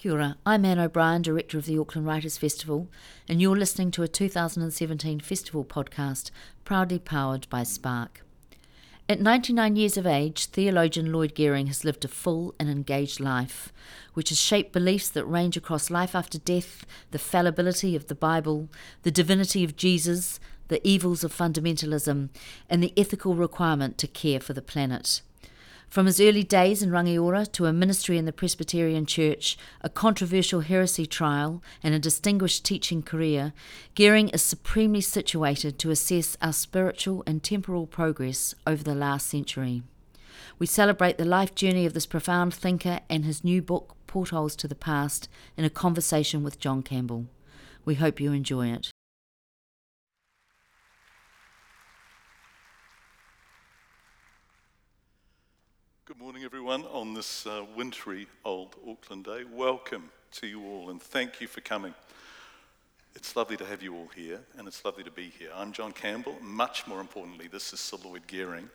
[0.00, 0.38] Kia ora.
[0.46, 2.88] I'm Anne O'Brien, Director of the Auckland Writers Festival,
[3.28, 6.30] and you're listening to a 2017 festival podcast
[6.64, 8.22] proudly powered by Spark.
[9.10, 13.74] At 99 years of age, theologian Lloyd Geering has lived a full and engaged life,
[14.14, 18.70] which has shaped beliefs that range across life after death, the fallibility of the Bible,
[19.02, 22.30] the divinity of Jesus, the evils of fundamentalism,
[22.70, 25.20] and the ethical requirement to care for the planet.
[25.90, 30.60] From his early days in Rangiora to a ministry in the Presbyterian Church, a controversial
[30.60, 33.52] heresy trial, and a distinguished teaching career,
[33.96, 39.82] Geering is supremely situated to assess our spiritual and temporal progress over the last century.
[40.60, 44.68] We celebrate the life journey of this profound thinker and his new book, Portholes to
[44.68, 47.26] the Past, in a conversation with John Campbell.
[47.84, 48.92] We hope you enjoy it.
[56.10, 59.44] Good morning, everyone, on this uh, wintry old Auckland day.
[59.44, 61.94] Welcome to you all, and thank you for coming.
[63.14, 65.50] It's lovely to have you all here, and it's lovely to be here.
[65.54, 66.34] I'm John Campbell.
[66.42, 68.68] Much more importantly, this is Sir Lloyd Geering.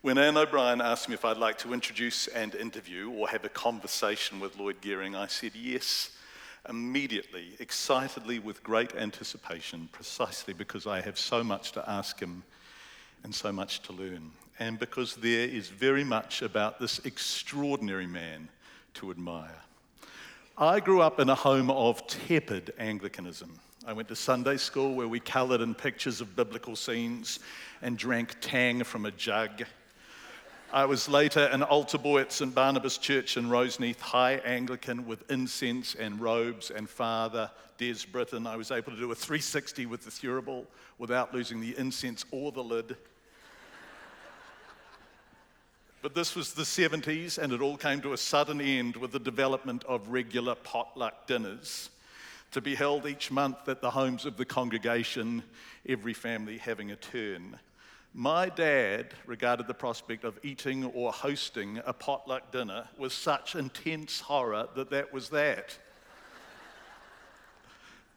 [0.00, 3.50] When Anne O'Brien asked me if I'd like to introduce and interview or have a
[3.50, 6.16] conversation with Lloyd Geering, I said yes
[6.66, 12.42] immediately, excitedly, with great anticipation, precisely because I have so much to ask him
[13.22, 18.48] and so much to learn and because there is very much about this extraordinary man
[18.92, 19.56] to admire.
[20.56, 23.58] I grew up in a home of tepid Anglicanism.
[23.86, 27.40] I went to Sunday school where we coloured in pictures of biblical scenes
[27.80, 29.64] and drank tang from a jug.
[30.70, 35.28] I was later an altar boy at St Barnabas Church in Roseneath, high Anglican with
[35.30, 38.46] incense and robes and Father Des Britton.
[38.46, 40.66] I was able to do a 360 with the thurible
[40.98, 42.98] without losing the incense or the lid.
[46.02, 49.18] But this was the 70s, and it all came to a sudden end with the
[49.18, 51.90] development of regular potluck dinners
[52.52, 55.42] to be held each month at the homes of the congregation,
[55.86, 57.58] every family having a turn.
[58.14, 64.20] My dad regarded the prospect of eating or hosting a potluck dinner with such intense
[64.20, 65.78] horror that that was that.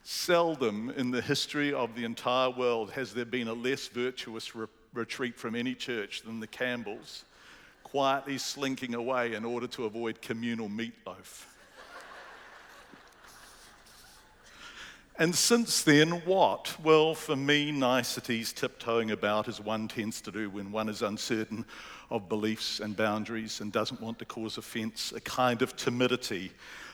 [0.04, 4.68] Seldom in the history of the entire world has there been a less virtuous re-
[4.94, 7.26] retreat from any church than the Campbells
[7.94, 11.46] quietly slinking away in order to avoid communal meatloaf.
[15.20, 16.76] And since then, what?
[16.84, 21.66] Well, for me, niceties tiptoeing about as one tends to do when one is uncertain
[22.10, 26.52] of beliefs and boundaries and doesn't want to cause offence, a kind of timidity.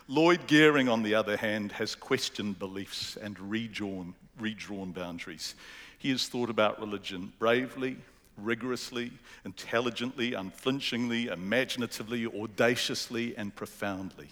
[0.10, 5.56] Lloyd Geering, on the other hand, has questioned beliefs and redrawn, redrawn boundaries.
[5.98, 7.96] He has thought about religion bravely,
[8.44, 9.12] rigorously,
[9.46, 14.30] intelligently, unflinchingly, imaginatively, audaciously, and profoundly.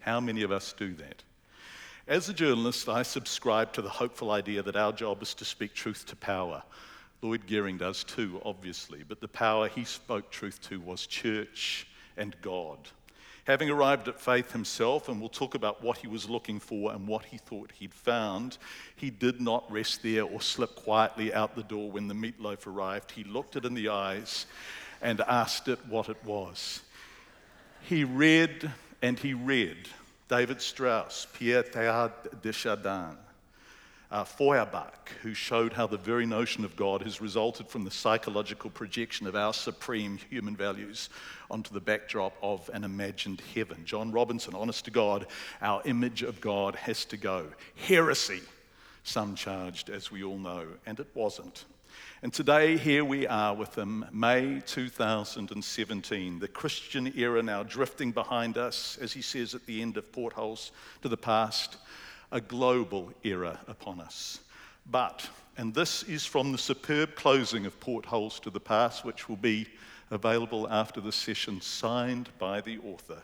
[0.00, 1.22] How many of us do that?
[2.08, 5.74] As a journalist, I subscribe to the hopeful idea that our job is to speak
[5.74, 6.62] truth to power.
[7.20, 12.36] Lloyd Geering does too, obviously, but the power he spoke truth to was church and
[12.42, 12.78] God.
[13.46, 17.06] Having arrived at faith himself, and we'll talk about what he was looking for and
[17.06, 18.58] what he thought he'd found,
[18.96, 23.12] he did not rest there or slip quietly out the door when the meatloaf arrived.
[23.12, 24.46] He looked it in the eyes
[25.00, 26.82] and asked it what it was.
[27.82, 29.88] He read and he read
[30.28, 33.16] David Strauss, Pierre Teilhard de Chardin,
[34.10, 38.70] uh, Feuerbach, who showed how the very notion of God has resulted from the psychological
[38.70, 41.08] projection of our supreme human values
[41.50, 43.82] onto the backdrop of an imagined heaven.
[43.84, 45.26] John Robinson, honest to God,
[45.60, 47.46] our image of God has to go.
[47.74, 48.42] Heresy,
[49.02, 51.64] some charged, as we all know, and it wasn't.
[52.22, 58.56] And today, here we are with them, May 2017, the Christian era now drifting behind
[58.56, 61.76] us, as he says at the end of Portholes to the Past
[62.32, 64.40] a global era upon us.
[64.90, 69.36] But, and this is from the superb closing of Portholes to the Past, which will
[69.36, 69.66] be
[70.10, 73.22] available after the session, signed by the author.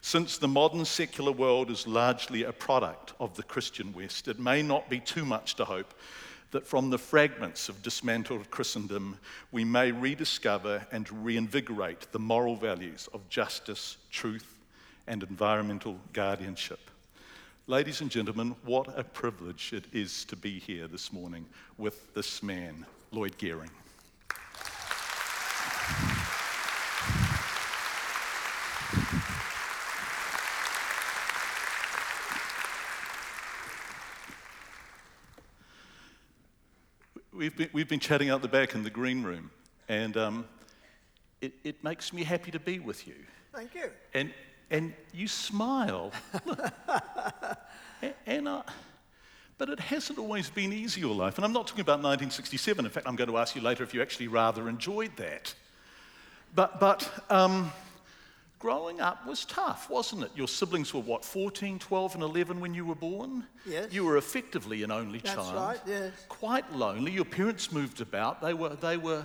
[0.00, 4.62] Since the modern secular world is largely a product of the Christian West, it may
[4.62, 5.94] not be too much to hope
[6.50, 9.18] that from the fragments of dismantled Christendom,
[9.50, 14.54] we may rediscover and reinvigorate the moral values of justice, truth,
[15.06, 16.90] and environmental guardianship.
[17.66, 21.46] Ladies and gentlemen, what a privilege it is to be here this morning
[21.78, 23.70] with this man, Lloyd Geering.
[37.32, 39.50] We've been, we've been chatting out the back in the green room,
[39.88, 40.44] and um,
[41.40, 43.14] it, it makes me happy to be with you.
[43.54, 43.88] Thank you.
[44.12, 44.34] And
[44.70, 46.12] and you smile.
[48.02, 48.62] and, and uh,
[49.56, 51.38] but it hasn't always been easy, your life.
[51.38, 52.84] And I'm not talking about 1967.
[52.84, 55.54] In fact, I'm going to ask you later if you actually rather enjoyed that.
[56.54, 57.72] But, but um,
[58.58, 60.30] growing up was tough, wasn't it?
[60.34, 63.44] Your siblings were what, 14, 12, and 11 when you were born?
[63.66, 63.92] Yes.
[63.92, 65.54] You were effectively an only That's child.
[65.54, 66.12] right, yes.
[66.28, 67.12] Quite lonely.
[67.12, 68.40] Your parents moved about.
[68.40, 69.24] They were, they were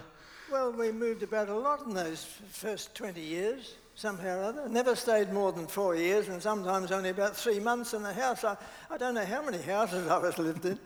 [0.52, 4.69] Well, we moved about a lot in those first 20 years, somehow or other.
[4.69, 8.46] Never stayed more than four years, and sometimes only about three months in the house.
[8.46, 8.56] I,
[8.90, 10.80] I don't know how many houses I was lived in.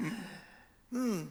[0.92, 1.22] Hmm.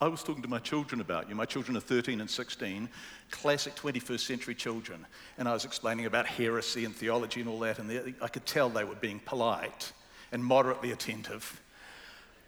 [0.00, 1.34] I was talking to my children about you.
[1.34, 2.88] My children are 13 and 16,
[3.30, 5.06] classic 21st century children.
[5.38, 8.44] And I was explaining about heresy and theology and all that, and they, I could
[8.44, 9.92] tell they were being polite
[10.32, 11.60] and moderately attentive.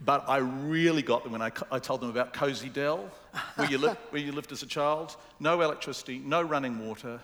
[0.05, 3.11] But I really got them when I, I told them about Cozy Dell,
[3.55, 5.17] where you, li- where you lived as a child.
[5.41, 7.21] No electricity, no running water.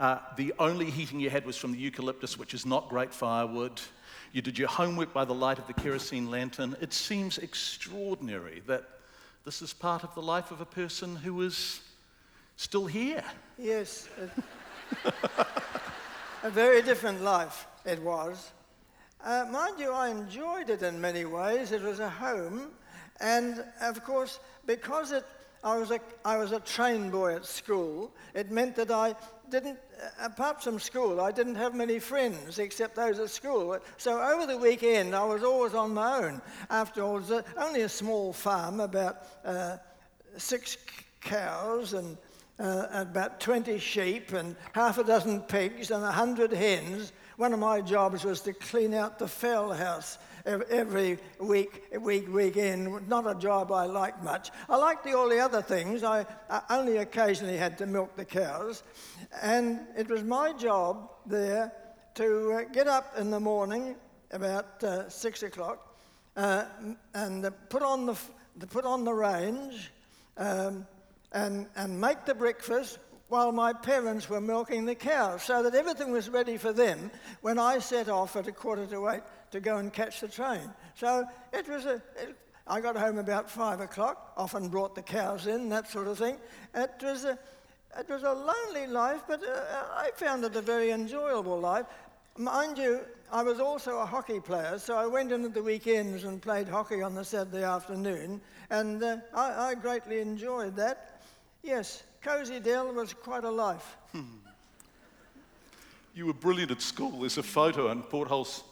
[0.00, 3.80] Uh, the only heating you had was from the eucalyptus, which is not great firewood.
[4.32, 6.76] You did your homework by the light of the kerosene lantern.
[6.80, 8.88] It seems extraordinary that
[9.44, 11.80] this is part of the life of a person who is
[12.56, 13.22] still here.
[13.58, 14.08] Yes.
[16.42, 18.50] A, very different life it was.
[19.24, 21.72] Uh, mind you, I enjoyed it in many ways.
[21.72, 22.70] It was a home.
[23.20, 25.24] And of course, because it,
[25.62, 29.14] I, was a, I was a train boy at school, it meant that I
[29.50, 33.78] didn't, uh, apart from school, I didn't have many friends except those at school.
[33.96, 36.42] So over the weekend, I was always on my own.
[36.70, 39.76] After all, it was only a small farm, about uh,
[40.36, 40.76] six
[41.20, 42.16] cows and
[42.58, 47.12] uh, about 20 sheep and half a dozen pigs and 100 hens.
[47.36, 53.08] One of my jobs was to clean out the fowl house every week, week, weekend.
[53.08, 54.50] Not a job I liked much.
[54.68, 56.02] I liked the, all the other things.
[56.02, 58.82] I, I only occasionally had to milk the cows.
[59.42, 61.72] And it was my job there
[62.14, 63.96] to uh, get up in the morning
[64.30, 65.96] about uh, six o'clock
[66.36, 66.64] uh,
[67.14, 68.16] and uh, put on the,
[68.66, 69.92] put on the range
[70.36, 70.86] um,
[71.32, 72.98] and, and make the breakfast
[73.28, 77.58] while my parents were milking the cows so that everything was ready for them when
[77.58, 79.22] I set off at a quarter to eight
[79.54, 80.68] to go and catch the train.
[80.96, 82.36] So it was a, it,
[82.66, 86.38] I got home about five o'clock, often brought the cows in, that sort of thing.
[86.74, 87.38] It was a,
[87.96, 91.86] it was a lonely life, but uh, I found it a very enjoyable life.
[92.36, 96.24] Mind you, I was also a hockey player, so I went in at the weekends
[96.24, 98.40] and played hockey on the Saturday afternoon,
[98.70, 101.22] and uh, I, I greatly enjoyed that.
[101.62, 103.96] Yes, Cozy Dell was quite a life.
[106.16, 107.20] You were brilliant at school.
[107.20, 108.64] There's a photo on Portholes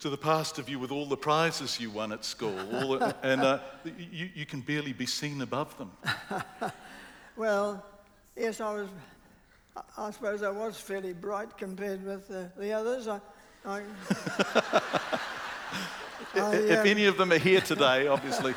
[0.00, 3.16] to the past of you with all the prizes you won at school, all the,
[3.22, 5.90] and uh, you, you can barely be seen above them.
[7.38, 7.86] Well,
[8.36, 8.88] yes, I was.
[9.96, 13.06] I- suppose I was fairly bright compared with uh, the others.
[13.06, 13.20] I,
[13.64, 13.82] I,
[16.34, 18.54] I, if um, any of them are here today, obviously.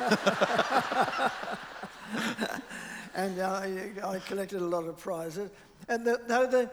[3.14, 5.48] and I, I collected a lot of prizes.
[5.88, 6.68] And the, though, the,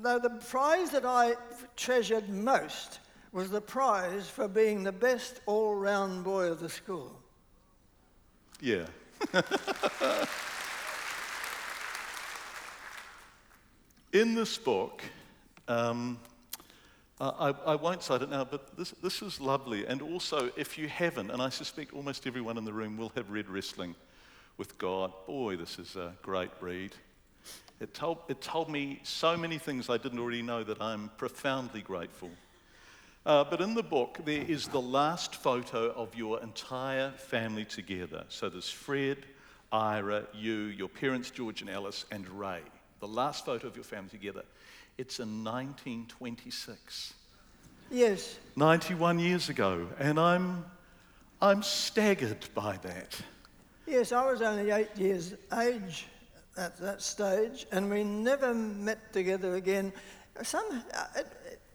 [0.00, 1.34] though the prize that I
[1.76, 3.00] treasured most
[3.32, 7.20] was the prize for being the best all round boy of the school.
[8.60, 8.86] yeah.
[14.12, 15.04] In this book,
[15.68, 16.18] um,
[17.20, 19.86] I, I won't cite it now, but this, this is lovely.
[19.86, 23.30] And also, if you haven't, and I suspect almost everyone in the room will have
[23.30, 23.94] read Wrestling
[24.56, 26.92] with God, boy, this is a great read.
[27.78, 31.82] It told, it told me so many things I didn't already know that I'm profoundly
[31.82, 32.30] grateful.
[33.26, 38.24] Uh, but in the book, there is the last photo of your entire family together.
[38.28, 39.18] So there's Fred,
[39.70, 42.60] Ira, you, your parents, George and Alice, and Ray.
[43.00, 44.42] The last photo of your family together.
[44.98, 47.14] It's in 1926,
[47.92, 50.64] Yes, 91 years ago, and I'm,
[51.42, 53.20] I'm staggered by that.
[53.86, 56.06] yes, I was only eight years age
[56.56, 59.92] at that stage, and we never met together again.
[60.42, 61.26] Some, uh, it,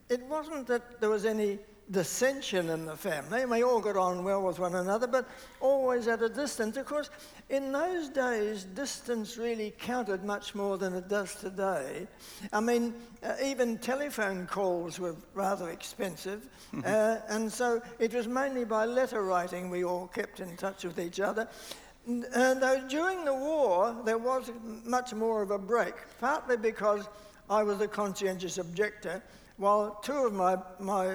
[0.08, 1.58] it wasn't that there was any
[1.90, 3.46] dissension in the family.
[3.46, 5.28] We all got on well with one another, but
[5.60, 6.76] always at a distance.
[6.76, 7.10] Of course,
[7.48, 12.08] in those days, distance really counted much more than it does today.
[12.52, 16.48] I mean, uh, even telephone calls were rather expensive,
[16.84, 20.98] uh, and so it was mainly by letter writing we all kept in touch with
[20.98, 21.48] each other.
[22.06, 24.50] And, and though during the war, there was
[24.84, 27.08] much more of a break, partly because
[27.48, 29.22] I was a conscientious objector,
[29.56, 31.06] while two of my, my,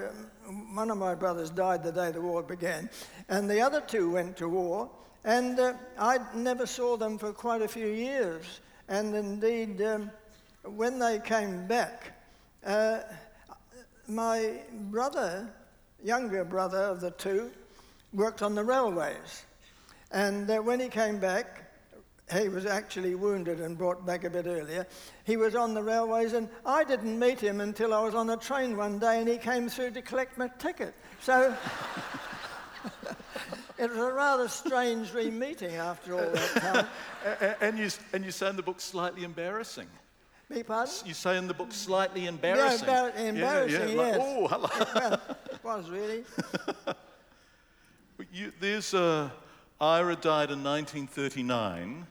[0.74, 2.90] one of my brothers died the day the war began,
[3.30, 4.90] and the other two went to war,
[5.24, 8.62] and uh, I never saw them for quite a few years.
[8.88, 10.12] And indeed, um,
[10.64, 12.20] when they came back,
[12.66, 13.00] uh,
[14.08, 15.48] my brother,
[16.04, 17.52] younger brother of the two,
[18.14, 19.46] worked on the railways.
[20.12, 21.61] And uh, when he came back,
[22.32, 24.88] he was actually wounded and brought back a bit earlier.
[25.24, 28.38] He was on the railways, and I didn't meet him until I was on a
[28.38, 30.94] train one day, and he came through to collect my ticket.
[31.22, 31.56] So
[33.78, 36.88] it was a rather strange re-meeting after all that time.
[37.62, 39.88] And you, and you say in the book slightly embarrassing.
[40.50, 40.94] Me pardon?
[41.06, 42.88] You say in the book slightly embarrassing.
[42.88, 44.18] embar- Yeah, embarrassing, like, yes.
[44.20, 45.18] oh, hello.
[45.52, 46.24] it was really.
[48.34, 49.32] You, there's a,
[49.80, 52.08] Ira died in 1939,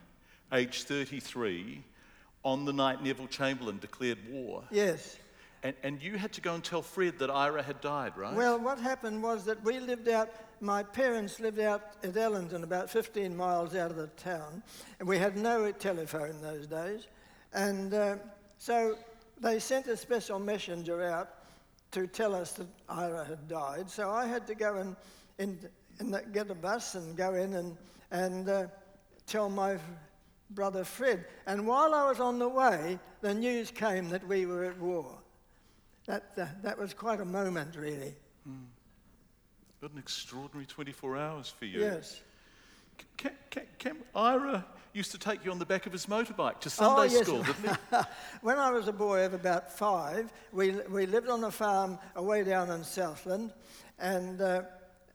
[0.53, 1.83] age 33,
[2.43, 4.63] on the night Neville Chamberlain declared war.
[4.71, 5.17] Yes.
[5.63, 8.33] And, and you had to go and tell Fred that Ira had died, right?
[8.33, 10.29] Well, what happened was that we lived out,
[10.59, 14.63] my parents lived out at Ellington, about 15 miles out of the town,
[14.99, 17.07] and we had no telephone those days.
[17.53, 18.15] And uh,
[18.57, 18.97] so
[19.39, 21.29] they sent a special messenger out
[21.91, 23.89] to tell us that Ira had died.
[23.89, 24.95] So I had to go and,
[25.37, 27.77] and, and get a bus and go in and,
[28.09, 28.67] and uh,
[29.27, 29.77] tell my
[30.53, 31.25] brother Fred.
[31.45, 35.17] And while I was on the way, the news came that we were at war.
[36.05, 38.15] That, that, that was quite a moment, really.
[39.79, 41.79] What an extraordinary 24 hours for you.
[41.79, 42.21] Yes.
[43.17, 46.69] Can, can, can, Ira used to take you on the back of his motorbike to
[46.69, 47.25] Sunday Oh, yes.
[47.25, 47.97] school, didn't he?
[48.41, 52.43] when I was a boy of about five, we, we lived on a farm away
[52.43, 53.53] down in Southland,
[53.97, 54.63] and uh,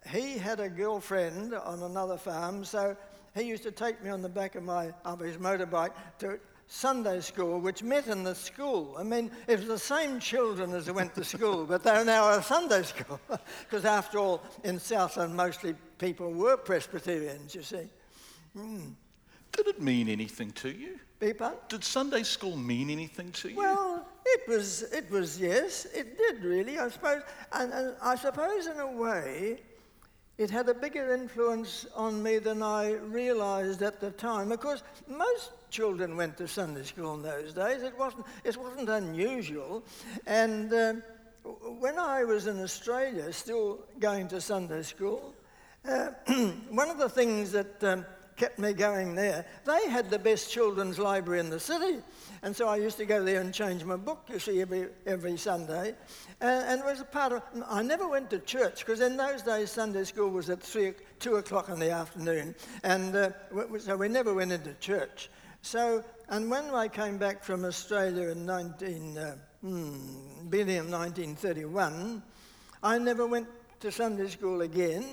[0.08, 2.96] he had a girlfriend on another farm, so
[3.36, 7.20] he used to take me on the back of, my, of his motorbike to Sunday
[7.20, 8.96] school, which met in the school.
[8.98, 12.44] I mean, it was the same children as went to school, but they're now at
[12.44, 13.20] Sunday school.
[13.60, 17.88] Because after all, in Southland, mostly people were Presbyterians, you see.
[18.56, 18.80] Hmm.
[19.52, 20.98] Did it mean anything to you?
[21.20, 21.52] People?
[21.68, 23.56] Did Sunday school mean anything to you?
[23.56, 27.22] Well, it was, it was, yes, it did really, I suppose.
[27.52, 29.60] And, and I suppose, in a way,
[30.38, 34.52] it had a bigger influence on me than I realized at the time.
[34.52, 37.82] Of course, most children went to Sunday school in those days.
[37.82, 39.82] It wasn't, it wasn't unusual.
[40.26, 41.02] And w-
[41.78, 45.34] when I was in Australia, still going to Sunday school,
[45.88, 46.10] uh,
[46.70, 48.04] one of the things that um,
[48.36, 51.98] kept me going there, they had the best children's library in the city.
[52.42, 55.36] And so I used to go there and change my book, you see, every, every
[55.36, 55.94] Sunday.
[56.40, 59.42] And, and it was a part of, I never went to church because in those
[59.42, 62.54] days Sunday school was at three, 2 o'clock in the afternoon.
[62.82, 63.30] And uh,
[63.78, 65.30] so we never went into church.
[65.62, 72.22] So, and when I came back from Australia in 19, uh, hmm, beginning of 1931,
[72.82, 73.48] I never went
[73.80, 75.04] to Sunday school again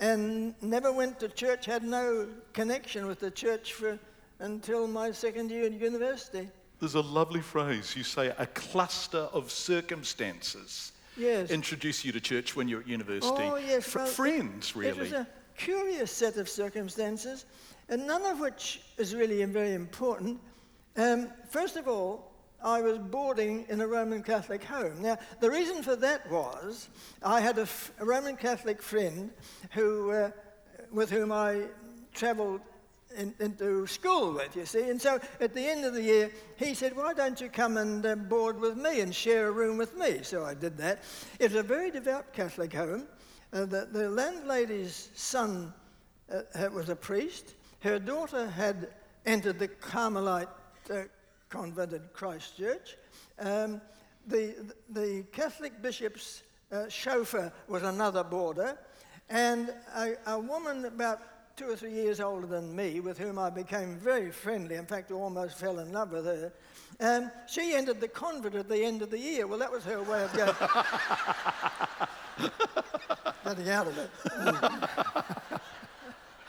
[0.00, 3.98] and never went to church, had no connection with the church for,
[4.38, 6.48] until my second year at university.
[6.80, 7.94] There's a lovely phrase.
[7.96, 11.50] You say a cluster of circumstances Yes.
[11.50, 13.42] introduce you to church when you're at university.
[13.42, 13.84] Oh, yes.
[13.88, 15.00] Fr- well, friends, It really.
[15.00, 17.44] was a curious set of circumstances,
[17.88, 20.40] and none of which is really very important.
[20.96, 22.32] Um, first of all,
[22.62, 25.02] I was boarding in a Roman Catholic home.
[25.02, 26.88] Now, the reason for that was
[27.22, 29.30] I had a, f- a Roman Catholic friend
[29.72, 30.30] who, uh,
[30.92, 31.64] with whom I
[32.14, 32.60] travelled
[33.18, 34.88] in, into school with, you see.
[34.88, 38.06] And so at the end of the year, he said, Why don't you come and
[38.06, 40.20] uh, board with me and share a room with me?
[40.22, 41.02] So I did that.
[41.38, 43.06] It was a very devout Catholic home.
[43.52, 45.72] Uh, the, the landlady's son
[46.32, 47.54] uh, uh, was a priest.
[47.80, 48.88] Her daughter had
[49.26, 50.48] entered the Carmelite
[50.90, 51.02] uh,
[51.48, 52.96] convent at Christchurch.
[53.38, 53.80] Um,
[54.26, 54.54] the,
[54.90, 58.78] the Catholic bishop's uh, chauffeur was another boarder.
[59.30, 61.20] And a, a woman about
[61.58, 65.10] two or three years older than me, with whom I became very friendly, in fact,
[65.10, 66.52] I almost fell in love with her,
[67.00, 69.48] um, she entered the convent at the end of the year.
[69.48, 70.54] Well, that was her way of going,
[73.56, 74.10] getting out of it.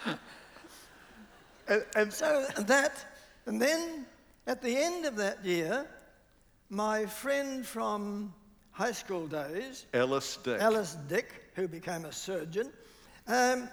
[1.67, 3.03] and, and So that,
[3.47, 4.05] and then
[4.45, 5.87] at the end of that year,
[6.69, 8.31] my friend from
[8.71, 10.61] high school days, Ellis Dick.
[10.61, 12.71] Alice Dick, who became a surgeon,
[13.27, 13.69] um,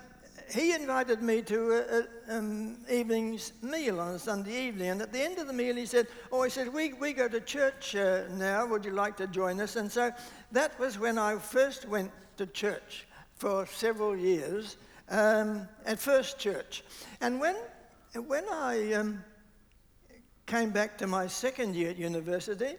[0.52, 4.90] he invited me to an um, evening's meal on a Sunday evening.
[4.90, 7.28] And at the end of the meal, he said, Oh, he said, we, we go
[7.28, 8.66] to church uh, now.
[8.66, 9.76] Would you like to join us?
[9.76, 10.12] And so
[10.52, 14.76] that was when I first went to church for several years
[15.08, 16.84] um, at First Church.
[17.20, 17.56] And when,
[18.26, 19.24] when I um,
[20.46, 22.76] came back to my second year at university,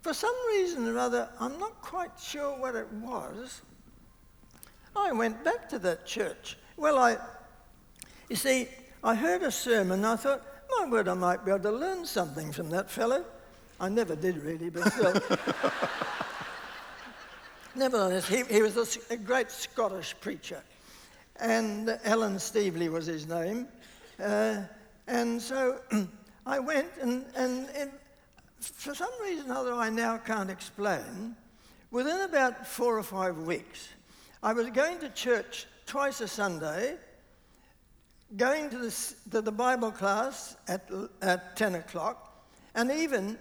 [0.00, 3.62] for some reason or other, I'm not quite sure what it was.
[4.96, 6.56] I went back to that church.
[6.76, 7.16] Well, I,
[8.28, 8.68] you see,
[9.02, 10.42] I heard a sermon and I thought,
[10.78, 13.24] my word, I might be able to learn something from that fellow.
[13.80, 15.14] I never did really, but still.
[17.74, 20.62] nevertheless, he, he was a great Scottish preacher.
[21.40, 23.66] And Alan Steveley was his name.
[24.22, 24.62] Uh,
[25.06, 25.80] and so
[26.46, 27.90] I went, and, and it,
[28.60, 31.36] for some reason or other I now can't explain,
[31.90, 33.88] within about four or five weeks,
[34.44, 36.96] I was going to church twice a Sunday,
[38.36, 40.90] going to the, to the Bible class at,
[41.22, 43.38] at 10 o'clock, and even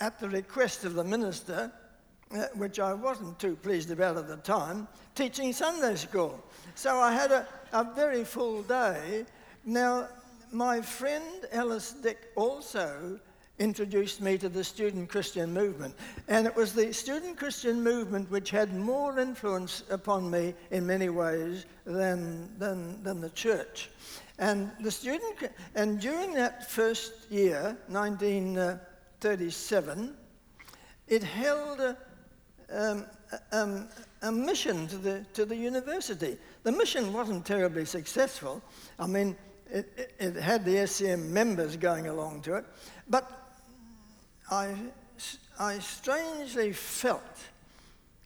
[0.00, 1.72] at the request of the minister,
[2.34, 6.44] uh, which I wasn't too pleased about at the time, teaching Sunday school.
[6.74, 9.24] So I had a, a very full day.
[9.64, 10.08] Now,
[10.52, 13.18] my friend Alice Dick also
[13.58, 15.94] introduced me to the student Christian movement.
[16.28, 21.08] And it was the student Christian movement which had more influence upon me in many
[21.08, 23.90] ways than, than, than the church.
[24.38, 30.16] And the student, and during that first year, 1937,
[31.06, 31.96] it held a,
[32.72, 33.04] um,
[33.52, 33.88] um,
[34.22, 36.36] a mission to the, to the university.
[36.64, 38.60] The mission wasn't terribly successful.
[38.98, 39.36] I mean,
[39.70, 42.64] it, it, it had the SCM members going along to it,
[43.08, 43.43] but
[44.50, 44.74] I,
[45.58, 47.22] I strangely felt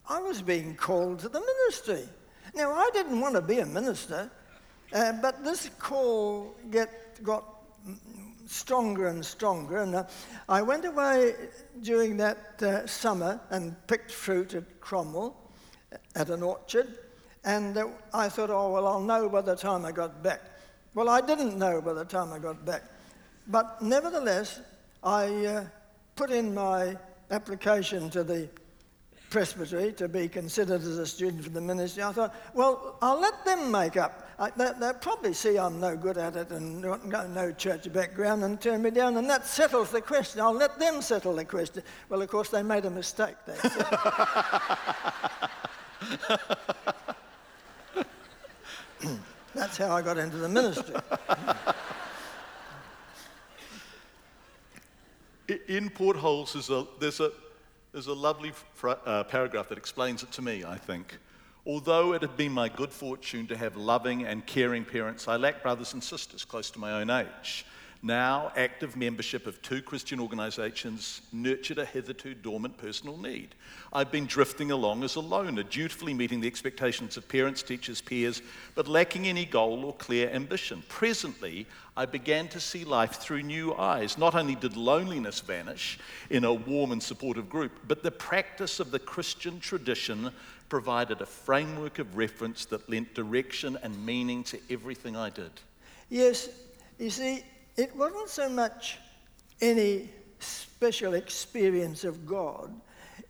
[0.08, 2.08] I was being called to the ministry.
[2.54, 4.30] Now, I didn't want to be a minister,
[4.92, 7.44] uh, but this call get, got
[8.46, 9.78] stronger and stronger.
[9.78, 10.04] And uh,
[10.48, 11.34] I went away
[11.82, 15.36] during that uh, summer and picked fruit at Cromwell
[16.16, 16.88] at an orchard.
[17.44, 20.40] And uh, I thought, oh, well, I'll know by the time I got back.
[20.94, 22.82] Well, I didn't know by the time I got back.
[23.46, 24.60] But nevertheless,
[25.02, 25.64] I uh,
[26.18, 26.96] put in my
[27.30, 28.48] application to the
[29.30, 32.02] presbytery to be considered as a student for the ministry.
[32.02, 34.28] I thought, well, I'll let them make up.
[34.36, 37.92] I, they, they'll probably see I'm no good at it and no, no, no church
[37.92, 40.40] background and turn me down, and that settles the question.
[40.40, 41.84] I'll let them settle the question.
[42.08, 43.36] Well, of course, they made a mistake.
[43.46, 43.54] They.
[49.54, 50.96] That's how I got into the ministry.
[51.28, 51.74] I-
[55.68, 57.32] In Portholes, there's a, there's a,
[57.92, 61.18] there's a lovely fr- uh, paragraph that explains it to me, I think.
[61.66, 65.62] Although it had been my good fortune to have loving and caring parents, I lacked
[65.62, 67.64] brothers and sisters close to my own age.
[68.00, 73.56] Now, active membership of two Christian organizations nurtured a hitherto dormant personal need.
[73.92, 78.40] I've been drifting along as a loner, dutifully meeting the expectations of parents, teachers, peers,
[78.76, 80.84] but lacking any goal or clear ambition.
[80.88, 84.16] Presently, I began to see life through new eyes.
[84.16, 85.98] Not only did loneliness vanish
[86.30, 90.30] in a warm and supportive group, but the practice of the Christian tradition
[90.68, 95.50] provided a framework of reference that lent direction and meaning to everything I did.
[96.10, 96.48] Yes,
[96.98, 97.42] you see,
[97.78, 98.98] it wasn't so much
[99.60, 100.10] any
[100.40, 102.74] special experience of God,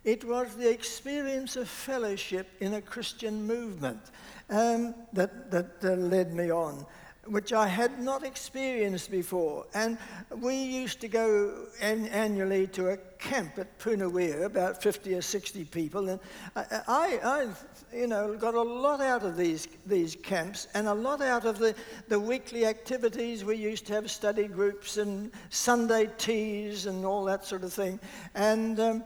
[0.03, 4.01] it was the experience of fellowship in a Christian movement
[4.49, 6.85] um, that, that uh, led me on,
[7.25, 9.65] which I had not experienced before.
[9.73, 9.97] And
[10.37, 15.65] we used to go an- annually to a camp at Punawea, about 50 or 60
[15.65, 16.19] people, and
[16.55, 17.47] I, I,
[17.93, 21.59] you know, got a lot out of these, these camps and a lot out of
[21.59, 21.75] the,
[22.07, 23.43] the weekly activities.
[23.43, 27.99] We used to have study groups and Sunday teas and all that sort of thing.
[28.33, 29.03] And um,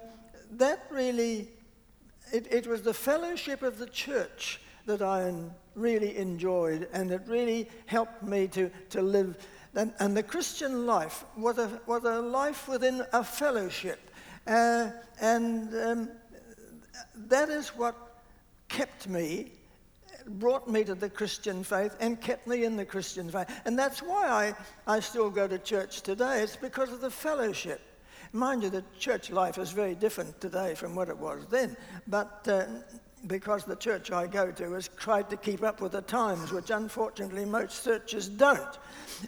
[0.51, 1.49] that really,
[2.31, 5.33] it, it was the fellowship of the church that I
[5.75, 9.37] really enjoyed, and it really helped me to, to live.
[9.75, 13.99] And, and the Christian life was a, was a life within a fellowship.
[14.45, 16.09] Uh, and um,
[17.27, 17.95] that is what
[18.67, 19.51] kept me,
[20.27, 23.49] brought me to the Christian faith, and kept me in the Christian faith.
[23.65, 24.27] And that's why
[24.87, 26.41] I, I still go to church today.
[26.41, 27.81] It's because of the fellowship.
[28.31, 31.77] Mind you, the church life is very different today from what it was then.
[32.07, 32.65] But uh,
[33.27, 36.69] because the church I go to has tried to keep up with the times, which
[36.69, 38.77] unfortunately most churches don't.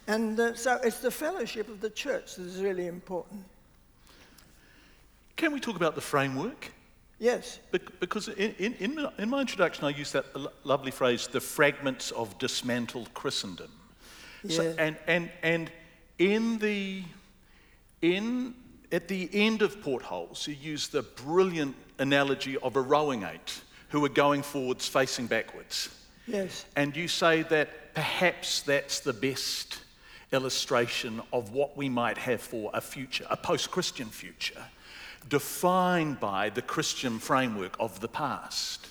[0.08, 3.43] And uh, so it's the fellowship of the church that is really important.
[5.36, 6.71] Can we talk about the framework?
[7.19, 10.91] Yes, Bec- Because in, in, in my- in my introduction, I used that lo- lovely
[10.91, 13.71] phrase, the fragments of dismantled Christendom.
[14.49, 15.71] So, and, and, and
[16.19, 17.03] in the,
[18.01, 18.53] in,
[18.91, 24.04] at the end of portholes, you use the brilliant analogy of a rowing eight who
[24.06, 25.89] are going forwards facing backwards.
[26.28, 29.80] yes, And you say that perhaps that's the best
[30.32, 34.63] illustration of what we might have for a future, a post Christian future,
[35.30, 38.88] defined by the Christian framework of the past.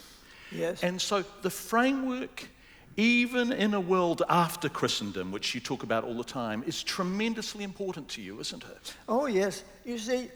[0.50, 0.82] yes.
[0.82, 2.48] And so the framework,
[2.96, 7.64] even in a world after Christendom, which you talk about all the time, is tremendously
[7.64, 8.94] important to you, isn't it?
[9.08, 9.64] Oh, yes.
[9.84, 10.30] You see,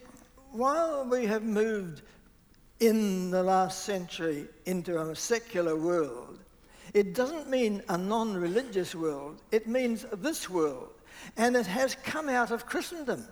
[0.52, 2.02] while we have moved
[2.80, 6.38] in the last century into a secular world,
[6.94, 10.90] it doesn't mean a non religious world, it means this world.
[11.36, 13.26] And it has come out of Christendom.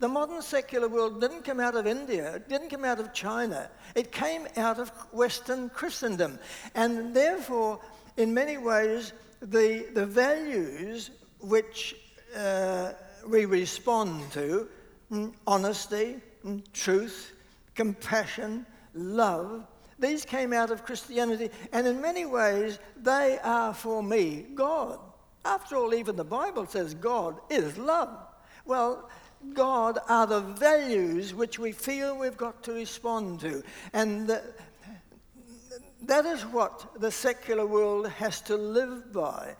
[0.00, 3.70] The modern secular world didn't come out of India, it didn't come out of China,
[3.94, 6.38] it came out of Western Christendom.
[6.74, 7.80] And therefore,
[8.16, 11.96] in many ways, the, the values which
[12.36, 12.92] uh,
[13.26, 14.68] we respond to
[15.10, 17.32] mm, honesty, mm, truth,
[17.74, 19.66] compassion, love
[19.98, 25.00] these came out of Christianity, and in many ways, they are for me God.
[25.44, 28.16] After all, even the Bible says God is love.
[28.64, 29.08] Well,
[29.54, 33.62] God are the values which we feel we've got to respond to.
[33.92, 34.28] And
[36.02, 39.56] that is what the secular world has to live by.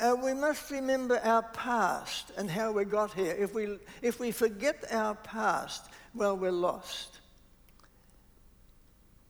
[0.00, 3.34] Uh, we must remember our past and how we got here.
[3.38, 7.11] If we, if we forget our past, well, we're lost.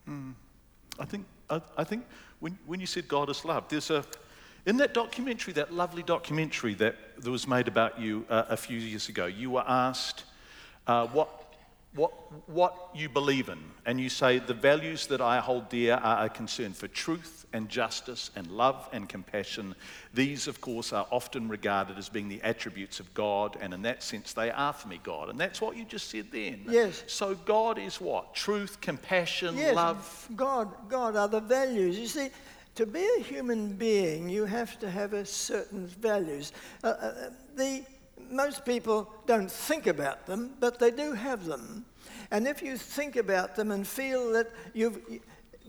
[0.09, 0.33] Mm.
[0.99, 2.05] I think, I, I think
[2.39, 4.03] when, when you said God is love, there's a,
[4.65, 8.77] in that documentary, that lovely documentary that, that was made about you uh, a few
[8.77, 10.23] years ago, you were asked
[10.87, 11.42] uh, what
[11.95, 12.11] what,
[12.49, 16.29] what you believe in, and you say, The values that I hold dear are a
[16.29, 19.75] concern for truth and justice and love and compassion.
[20.13, 24.01] These, of course, are often regarded as being the attributes of God, and in that
[24.01, 25.29] sense, they are for me God.
[25.29, 26.65] And that's what you just said then.
[26.67, 27.03] Yes.
[27.05, 28.33] So, God is what?
[28.33, 30.29] Truth, compassion, yes, love.
[30.35, 31.99] God, God are the values.
[31.99, 32.29] You see,
[32.75, 36.53] to be a human being, you have to have a certain values.
[36.83, 37.83] Uh, uh, the
[38.29, 41.85] most people don't think about them, but they do have them.
[42.31, 44.99] And if you think about them and feel that you've,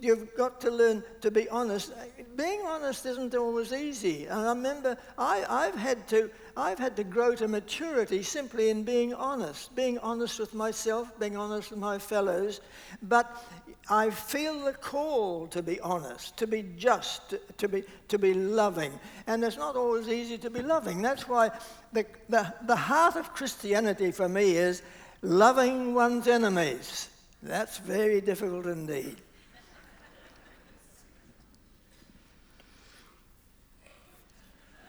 [0.01, 1.93] you've got to learn to be honest,
[2.37, 4.27] being honest isn't always easy.
[4.27, 8.83] And I remember I, I've, had to, I've had to grow to maturity simply in
[8.83, 12.61] being honest, being honest with myself, being honest with my fellows.
[13.03, 13.45] But
[13.88, 18.99] I feel the call to be honest, to be just, to be, to be loving.
[19.27, 21.03] And it's not always easy to be loving.
[21.03, 21.51] That's why
[21.92, 24.81] the, the, the heart of Christianity for me is
[25.20, 27.11] loving one's enemies.
[27.42, 29.16] That's very difficult indeed.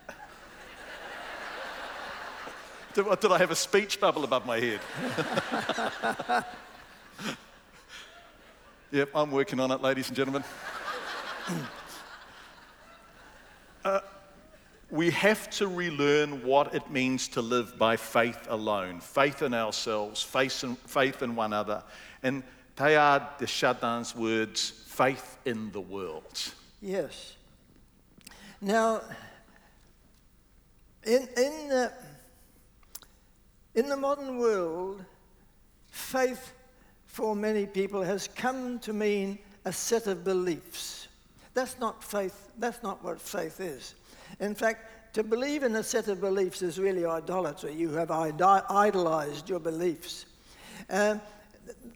[2.94, 4.80] Did, did I have a speech bubble above my head?
[8.92, 10.44] yep, I'm working on it, ladies and gentlemen.
[13.86, 14.00] uh,
[14.90, 20.22] we have to relearn what it means to live by faith alone faith in ourselves,
[20.22, 21.84] faith in, faith in one another.
[22.24, 22.44] And
[22.76, 26.54] Teilhard de Chardin's words faith in the world.
[26.82, 27.36] Yes.
[28.62, 29.02] Now,
[31.04, 31.92] in, in, the,
[33.76, 35.04] in the modern world,
[35.90, 36.54] faith
[37.16, 41.08] for many people has come to mean a set of beliefs.
[41.54, 43.96] That's not faith, that's not what faith is.
[44.42, 47.74] In fact, to believe in a set of beliefs is really idolatry.
[47.74, 50.26] You have idolized your beliefs.
[50.90, 51.22] Um,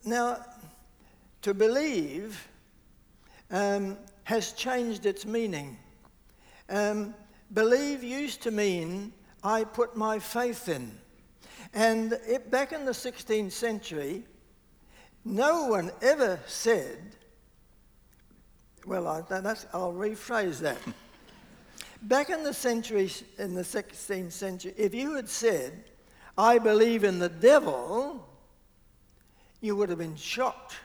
[0.05, 0.38] now,
[1.41, 2.47] to believe
[3.51, 5.77] um, has changed its meaning.
[6.69, 7.13] Um,
[7.53, 9.12] believe used to mean
[9.43, 10.97] I put my faith in.
[11.73, 14.23] And it, back in the 16th century,
[15.25, 16.97] no one ever said,
[18.86, 20.77] well, I, will rephrase that.
[22.01, 25.84] Back in the century, in the 16th century, if you had said,
[26.38, 28.25] I believe in the devil,
[29.60, 30.75] you would have been shocked.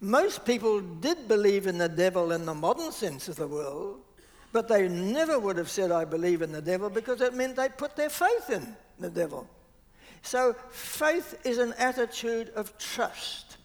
[0.00, 3.96] Most people did believe in the devil in the modern sense of the word,
[4.52, 7.68] but they never would have said, I believe in the devil, because it meant they
[7.68, 9.46] put their faith in the devil.
[10.22, 13.58] So faith is an attitude of trust.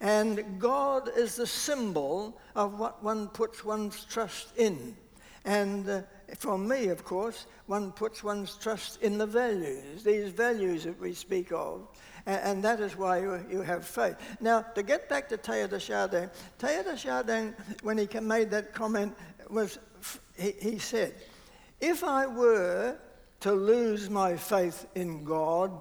[0.00, 4.96] And God is the symbol of what one puts one's trust in.
[5.44, 6.02] And uh,
[6.38, 11.14] for me, of course, one puts one's trust in the values, these values that we
[11.14, 11.88] speak of.
[12.26, 14.16] And, and that is why you, you, have faith.
[14.40, 18.72] Now, to get back to Teilhard de Chardin, Teilhard de Chardin, when he made that
[18.72, 19.16] comment,
[19.50, 19.78] was
[20.36, 21.14] he, he said,
[21.80, 22.96] if I were
[23.40, 25.72] to lose my faith in God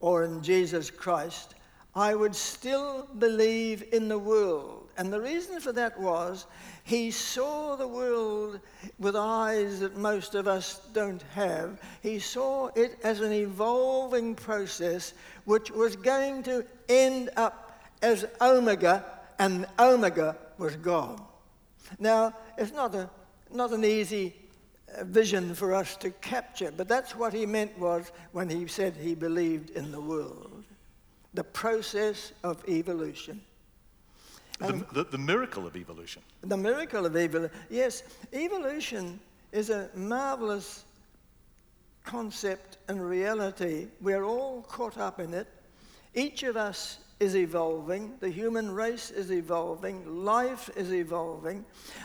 [0.00, 1.54] or in Jesus Christ,
[1.94, 4.88] I would still believe in the world.
[4.96, 6.46] And the reason for that was
[6.84, 8.60] he saw the world
[8.98, 11.80] with eyes that most of us don't have.
[12.02, 19.04] He saw it as an evolving process which was going to end up as Omega,
[19.38, 21.20] and Omega was God.
[21.98, 23.08] Now, it's not, a,
[23.52, 24.34] not an easy
[25.02, 29.14] vision for us to capture, but that's what he meant was when he said he
[29.14, 30.64] believed in the world.
[31.34, 33.40] The process of evolution.
[34.58, 36.22] The, the, the miracle of evolution.
[36.40, 37.56] The miracle of evolution.
[37.70, 39.20] Yes, evolution
[39.52, 40.84] is a marvelous
[42.04, 43.86] concept and reality.
[44.00, 45.46] We're all caught up in it.
[46.14, 51.64] Each of us is evolving, the human race is evolving, life is evolving.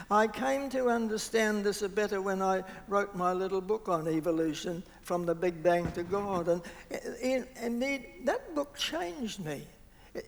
[0.10, 4.84] I came to understand this a better when I wrote my little book on evolution,
[5.02, 6.62] From the Big Bang to God.
[7.24, 9.68] And indeed, that book changed me.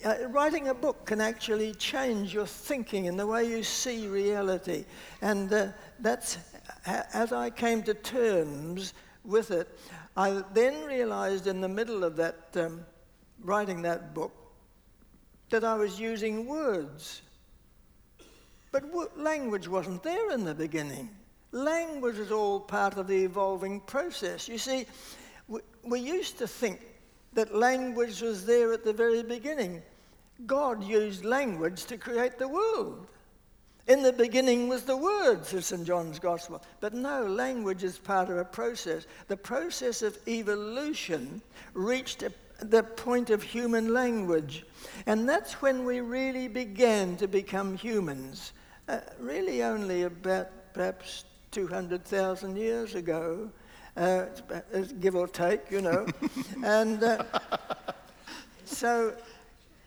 [0.04, 4.86] Uh, writing a book can actually change your thinking and the way you see reality.
[5.22, 5.68] And uh,
[6.00, 6.38] that's,
[6.86, 8.94] as I came to terms
[9.24, 9.68] with it,
[10.18, 12.86] I then realized in the middle of that, um,
[13.44, 14.32] writing that book,
[15.50, 17.22] that I was using words.
[18.72, 18.84] But
[19.18, 21.10] language wasn't there in the beginning.
[21.52, 24.50] Language is all part of the evolving process.
[24.50, 24.86] You see,
[25.48, 26.82] we, we used to think
[27.34, 29.82] that language was there at the very beginning.
[30.46, 33.08] God used language to create the world.
[33.88, 35.86] In the beginning was the Word, says St.
[35.86, 36.62] John's Gospel.
[36.80, 39.06] But no, language is part of a process.
[39.28, 41.42] The process of evolution
[41.74, 44.66] reached a, the point of human language.
[45.06, 48.54] And that's when we really began to become humans.
[48.88, 53.50] Uh, really, only about perhaps 200,000 years ago,
[53.98, 54.26] uh,
[55.00, 56.06] give or take, you know.
[56.64, 57.24] and uh,
[58.66, 59.14] so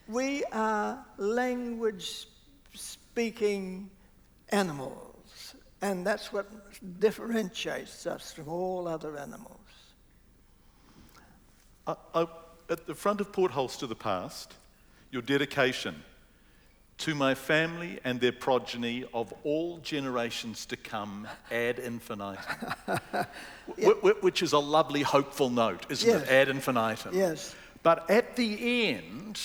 [0.09, 2.27] we are language
[2.75, 3.91] speaking
[4.49, 6.47] animals, and that's what
[7.01, 9.59] differentiates us from all other animals.
[11.87, 12.27] I, I,
[12.69, 14.55] at the front of Portholes to the Past,
[15.11, 15.95] your dedication
[16.99, 22.45] to my family and their progeny of all generations to come ad infinitum.
[23.77, 23.89] yeah.
[24.21, 26.23] Which is a lovely, hopeful note, isn't yes.
[26.23, 26.29] it?
[26.29, 27.15] Ad infinitum.
[27.15, 27.55] Yes.
[27.85, 29.41] But at the end,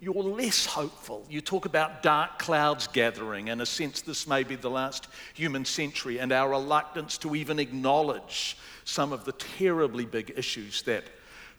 [0.00, 1.24] you're less hopeful.
[1.30, 5.64] You talk about dark clouds gathering, and a sense this may be the last human
[5.64, 11.04] century, and our reluctance to even acknowledge some of the terribly big issues that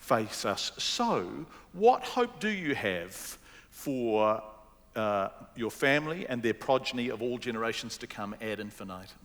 [0.03, 0.73] face us.
[0.77, 3.15] So, what hope do you have
[3.69, 4.43] for
[4.97, 9.17] uh, your family and their progeny of all generations to come ad infinitum?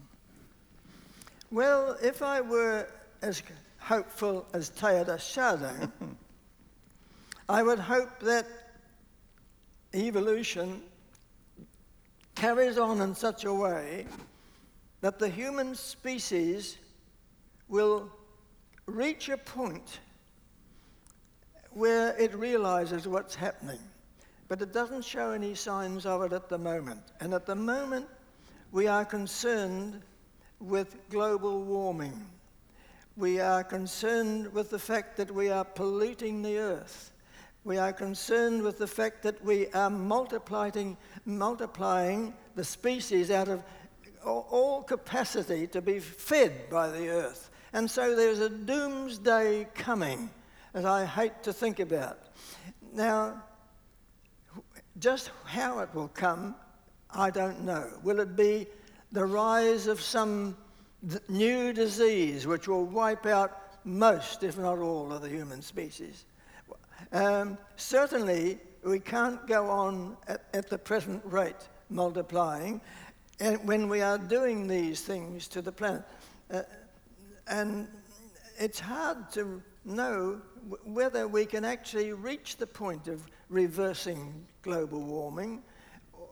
[1.51, 2.89] Well, if I were
[3.23, 3.43] as
[3.79, 5.91] hopeful as Teilhard Chardin,
[7.49, 8.47] I would hope that
[9.95, 10.81] evolution
[12.37, 14.07] carries on in such a way
[15.01, 16.77] that the human species
[17.69, 18.09] will
[18.87, 19.99] reach a point
[21.79, 23.79] where it realizes what's happening.
[24.49, 27.03] But it doesn't show any signs of it at the moment.
[27.21, 28.07] And at the moment,
[28.73, 30.03] we are concerned
[30.59, 32.27] with global warming.
[33.17, 37.13] We are concerned with the fact that we are polluting the earth.
[37.63, 43.63] We are concerned with the fact that we are multiplying, multiplying the species out of
[44.25, 47.51] all capacity to be fed by the earth.
[47.73, 50.31] And so there's a doomsday coming
[50.87, 52.19] I hate to think about.
[52.93, 53.43] Now,
[54.99, 56.55] just how it will come,
[57.11, 57.89] I don't know.
[58.03, 58.67] Will it be
[59.13, 60.57] the rise of some
[61.29, 66.25] new disease which will wipe out most, if not all, of the human species?
[67.13, 72.81] Um, certainly, we can't go on at, at, the present rate multiplying
[73.41, 76.03] and when we are doing these things to the planet.
[76.51, 76.63] Uh,
[77.47, 77.89] and
[78.59, 80.41] it's hard to know
[80.85, 85.63] whether we can actually reach the point of reversing global warming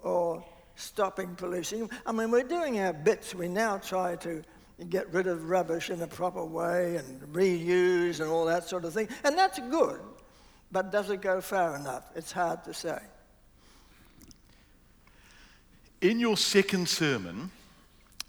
[0.03, 0.45] or
[0.77, 1.89] stopping pollution.
[2.05, 3.35] I mean, we're doing our bits.
[3.35, 4.43] We now try to
[4.91, 8.93] get rid of rubbish in a proper way and reuse and all that sort of
[8.93, 9.09] thing.
[9.25, 10.01] And that's good.
[10.71, 12.05] But does it go far enough?
[12.15, 12.99] It's hard to say.
[16.03, 17.51] In your second sermon,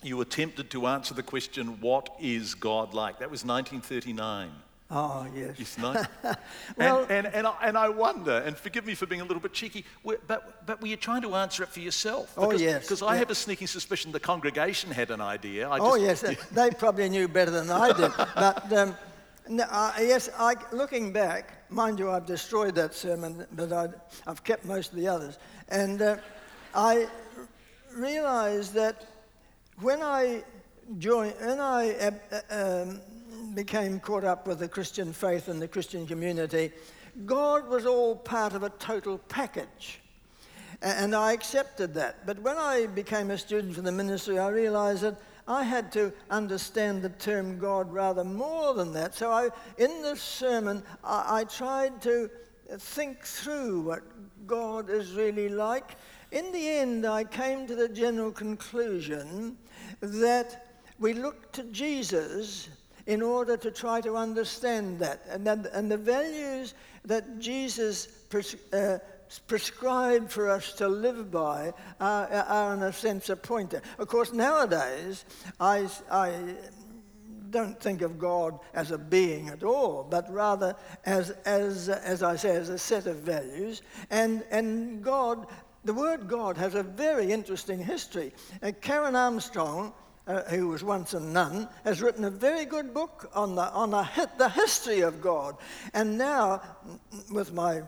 [0.02, 3.20] you attempted to answer the question, What is God like?
[3.20, 4.52] That was 1939.
[4.90, 5.56] Oh, yes.
[5.60, 6.06] It's nice.
[6.78, 9.42] well, and, and, and, I, and I wonder, and forgive me for being a little
[9.42, 9.84] bit cheeky,
[10.28, 12.34] but, but were you trying to answer it for yourself?
[12.38, 12.82] Oh, because, oh, yes.
[12.84, 13.20] Because I yeah.
[13.20, 15.68] have a sneaking suspicion the congregation had an idea.
[15.68, 16.48] I oh, just, yes.
[16.52, 18.12] they probably knew better than I did.
[18.36, 18.96] but um,
[19.50, 23.88] no, uh, yes, I, looking back, mind you, I've destroyed that sermon, but i
[24.26, 25.38] have kept most of the others.
[25.68, 26.18] And uh,
[26.74, 27.08] I
[27.94, 29.06] realized that
[29.82, 30.44] when I
[30.98, 32.12] joined, when I uh,
[32.50, 33.02] um,
[33.58, 36.72] became caught up with the Christian faith and the Christian community,
[37.26, 40.00] God was all part of a total package.
[40.82, 42.26] And I accepted that.
[42.26, 46.14] But when I became a student for the ministry, I realized that I had to
[46.30, 49.16] understand the term God rather more than that.
[49.16, 52.30] So I, in this sermon, I, I tried to
[52.78, 54.04] think through what
[54.46, 55.98] God is really like
[56.32, 59.58] in the end, I came to the general conclusion
[60.02, 62.68] that we look to Jesus
[63.08, 65.22] in order to try to understand that.
[65.30, 69.00] And, that, and the values that Jesus pres- uh,
[69.48, 73.82] prescribed for us to live by are, are, in a sense, a pointer.
[73.98, 75.24] Of course, nowadays,
[75.60, 76.56] I, I
[77.50, 82.36] don't think of God as a being at all, but rather as, as, as I
[82.36, 83.84] say, as a set of values.
[84.10, 85.48] And, and God,
[85.86, 88.34] the word God has a very interesting history.
[88.62, 89.94] Uh, Karen Armstrong,
[90.28, 93.92] uh, who was once a nun, has written a very good book on, the, on
[93.92, 95.56] the, the history of God.
[95.94, 96.62] And now,
[97.32, 97.82] with my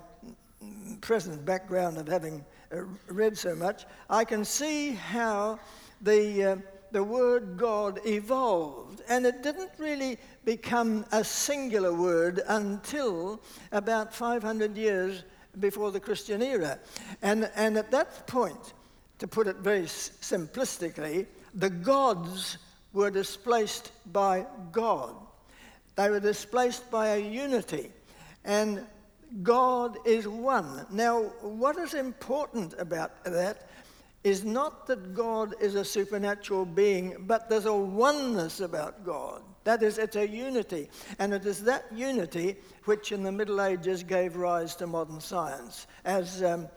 [1.02, 5.60] present background of having uh, read so much, I can see how
[6.02, 6.56] the, uh,
[6.92, 9.02] the word God evolved.
[9.10, 15.24] And it didn't really become a singular word until about 500 years
[15.60, 16.80] before the Christian era.
[17.22, 18.74] And, and at that point,
[19.20, 22.58] to put it very simplistically, the gods
[22.94, 25.16] were displaced by God.
[25.96, 27.92] They were displaced by a unity.
[28.46, 28.86] And
[29.44, 30.86] God is one.
[30.92, 33.70] Now, what is important about that
[34.24, 39.42] is not that God is a supernatural being, but there's a oneness about God.
[39.64, 40.90] That is, it's a unity.
[41.20, 45.88] And it is that unity which in the Middle Ages gave rise to modern science.
[46.06, 46.68] As um,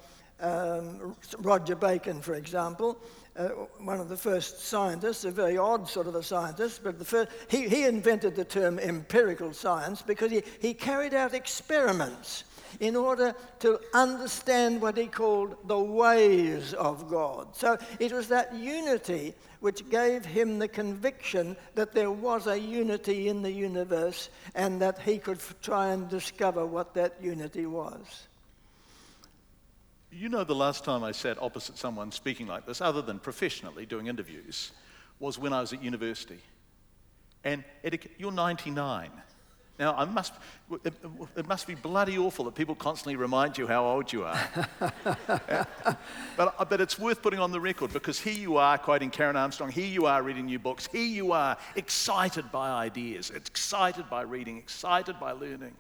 [0.41, 2.99] um, Roger Bacon, for example,
[3.37, 7.05] uh, one of the first scientists, a very odd sort of a scientist, but the
[7.05, 12.45] first, he, he invented the term empirical science because he, he carried out experiments
[12.81, 17.55] in order to understand what he called the ways of God.
[17.55, 23.29] So it was that unity which gave him the conviction that there was a unity
[23.29, 28.29] in the universe and that he could f- try and discover what that unity was.
[30.13, 33.87] You know, the last time I sat opposite someone speaking like this, other than professionally
[33.87, 34.73] doing interviews,
[35.19, 36.39] was when I was at university.
[37.45, 37.65] And
[38.19, 39.11] you're 99.
[39.79, 40.35] Now, I must,
[40.85, 40.93] it,
[41.35, 44.39] it, must be bloody awful that people constantly remind you how old you are.
[46.37, 49.71] but, but it's worth putting on the record because here you are quoting Karen Armstrong,
[49.71, 54.59] here you are reading new books, here you are excited by ideas, excited by reading,
[54.59, 55.75] excited by learning.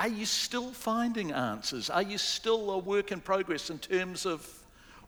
[0.00, 1.88] Are you still finding answers?
[1.88, 4.46] Are you still a work in progress in terms of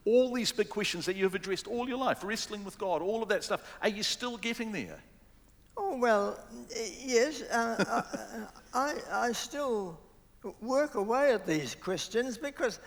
[0.05, 3.29] all these big questions that you've addressed all your life, wrestling with God, all of
[3.29, 3.77] that stuff?
[3.81, 4.99] Are you still getting there?
[5.75, 6.39] Oh, well,
[7.03, 7.41] yes.
[7.43, 8.03] Uh,
[8.73, 9.99] I, I still
[10.61, 12.79] work away at these questions because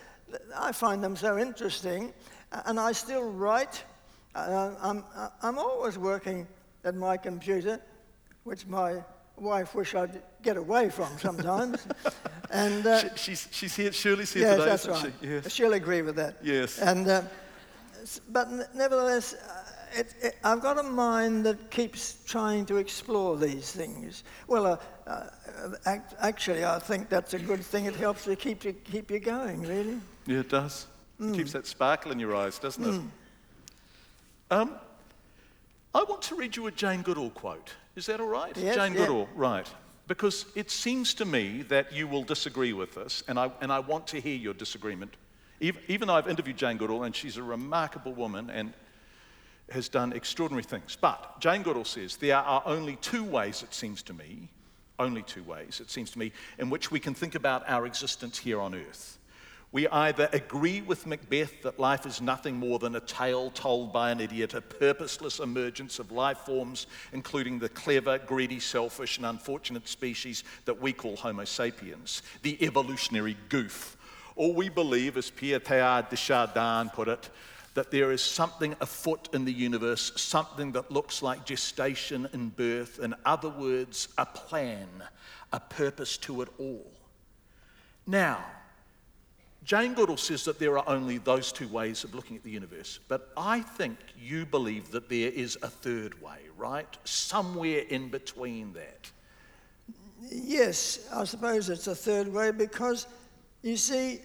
[0.56, 2.12] I find them so interesting,
[2.64, 3.84] and I still write.
[4.34, 5.04] Uh, I'm,
[5.42, 6.46] I'm always working
[6.84, 7.80] at my computer,
[8.44, 9.02] which my
[9.40, 11.87] wife wish I'd get away from sometimes.
[12.50, 15.12] and uh, she, she's, she's here, Shirley's here yes, today, that's right.
[15.20, 15.29] She?
[15.29, 15.53] Yes.
[15.53, 16.37] She'll agree with that.
[16.42, 16.79] Yes.
[16.79, 17.22] And, uh,
[18.29, 23.72] but nevertheless, uh, it, it, I've got a mind that keeps trying to explore these
[23.72, 24.24] things.
[24.46, 24.76] Well, uh,
[25.07, 27.87] uh, actually, I think that's a good thing.
[27.87, 30.00] It helps to keep you, keep you going, really.
[30.26, 30.87] Yeah, it does.
[31.20, 31.35] Mm.
[31.35, 33.00] It keeps that sparkle in your eyes, doesn't it?
[33.00, 33.09] Mm.
[34.53, 34.74] Um,
[35.94, 37.72] I want to read you a Jane Goodall quote.
[37.96, 38.57] Is that all right?
[38.57, 38.94] Yes, Jane.
[38.94, 39.68] Goodall, right.
[40.07, 43.81] Because it seems to me that you will disagree with this, and I, and I
[43.81, 45.16] want to hear your disagreement.
[45.61, 48.72] Even, even though I've interviewed Jane Goodall, and she's a remarkable woman and
[49.70, 50.96] has done extraordinary things.
[51.00, 54.48] But Jane Goodall says there are only two ways, it seems to me,
[54.98, 58.38] only two ways, it seems to me, in which we can think about our existence
[58.38, 59.18] here on earth.
[59.72, 64.11] We either agree with Macbeth that life is nothing more than a tale told by
[64.11, 69.87] an idiot, a purposeless emergence of life forms, including the clever, greedy, selfish, and unfortunate
[69.87, 73.96] species that we call Homo sapiens, the evolutionary goof.
[74.35, 77.30] Or we believe, as Pierre Teilhard de Chardin put it,
[77.74, 82.98] that there is something afoot in the universe, something that looks like gestation and birth,
[82.98, 84.88] in other words, a plan,
[85.52, 86.90] a purpose to it all.
[88.05, 88.45] Now,
[89.64, 92.98] Jane Goodall says that there are only those two ways of looking at the universe,
[93.08, 96.88] but I think you believe that there is a third way, right?
[97.04, 99.11] Somewhere in between that.
[100.22, 103.06] Yes, I suppose it's a third way because,
[103.62, 104.20] you see,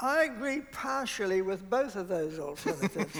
[0.00, 3.16] I agree partially with both of those alternatives.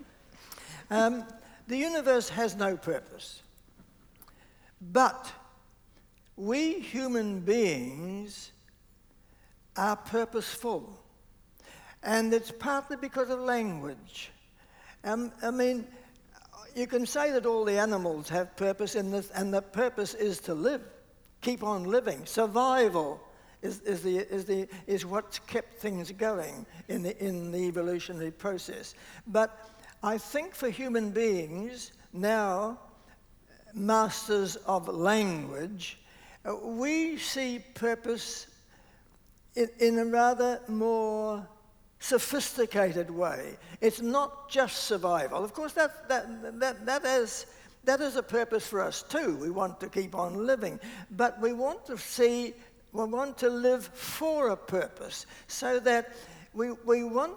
[0.90, 1.24] um,
[1.68, 3.42] the universe has no purpose.
[4.80, 5.30] But
[6.36, 8.51] we human beings
[9.76, 10.98] are purposeful.
[12.02, 14.30] And it's partly because of language.
[15.04, 15.86] Um, I mean,
[16.74, 20.38] you can say that all the animals have purpose, in this, and the purpose is
[20.40, 20.82] to live,
[21.40, 23.20] keep on living, survival
[23.62, 28.30] is, is, the, is, the, is what's kept things going in the, in the evolutionary
[28.30, 28.94] process.
[29.26, 29.70] But
[30.02, 32.80] I think for human beings, now
[33.72, 35.98] masters of language,
[36.44, 38.48] uh, we see purpose
[39.54, 41.46] in, in a rather more
[41.98, 43.56] sophisticated way.
[43.80, 45.44] It's not just survival.
[45.44, 47.46] Of course, that, that, that, that, is,
[47.84, 49.36] that is a purpose for us too.
[49.36, 50.80] We want to keep on living.
[51.12, 52.54] But we want to see,
[52.92, 56.12] we want to live for a purpose so that
[56.54, 57.34] we, we want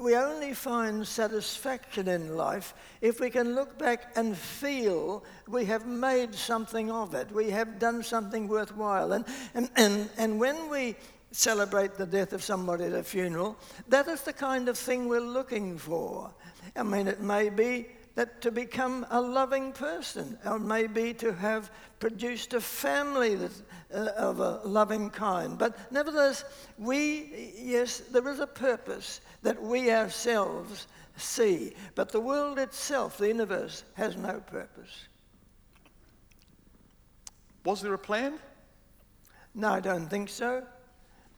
[0.00, 5.86] we only find satisfaction in life if we can look back and feel we have
[5.86, 7.30] made something of it.
[7.32, 9.12] We have done something worthwhile.
[9.12, 10.96] And, and, and, and when we
[11.32, 13.56] celebrate the death of somebody at a funeral,
[13.88, 16.30] that is the kind of thing we're looking for.
[16.76, 21.70] I mean, it may be that to become a loving person, or maybe to have
[21.98, 23.52] produced a family that,
[23.94, 25.58] uh, of a loving kind.
[25.58, 26.44] But nevertheless,
[26.78, 33.28] we, yes, there is a purpose that we ourselves see, but the world itself, the
[33.28, 35.08] universe, has no purpose.
[37.64, 38.38] Was there a plan?
[39.54, 40.64] No, I don't think so.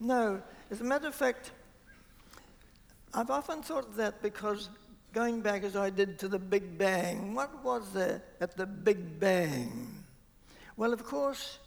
[0.04, 0.42] No.
[0.70, 1.50] As a matter of fact,
[3.14, 4.68] I've often thought of that because
[5.14, 9.18] going back as I did to the Big Bang, what was there at the Big
[9.18, 10.04] Bang?
[10.76, 11.58] Well, of course,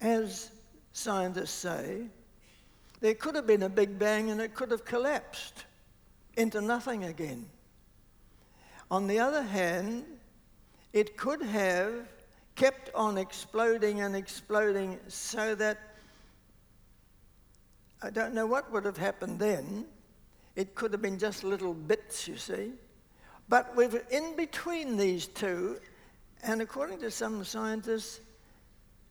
[0.00, 0.52] as
[0.92, 2.06] scientists say,
[3.00, 5.64] there could have been a Big Bang and it could have collapsed
[6.36, 7.46] into nothing again.
[8.92, 10.04] On the other hand,
[10.92, 11.94] it could have
[12.54, 15.78] kept on exploding and exploding so that
[18.02, 19.86] I don't know what would have happened then,
[20.54, 22.72] it could have been just little bits, you see.
[23.48, 25.78] But we've in between these two,
[26.42, 28.20] and according to some scientists,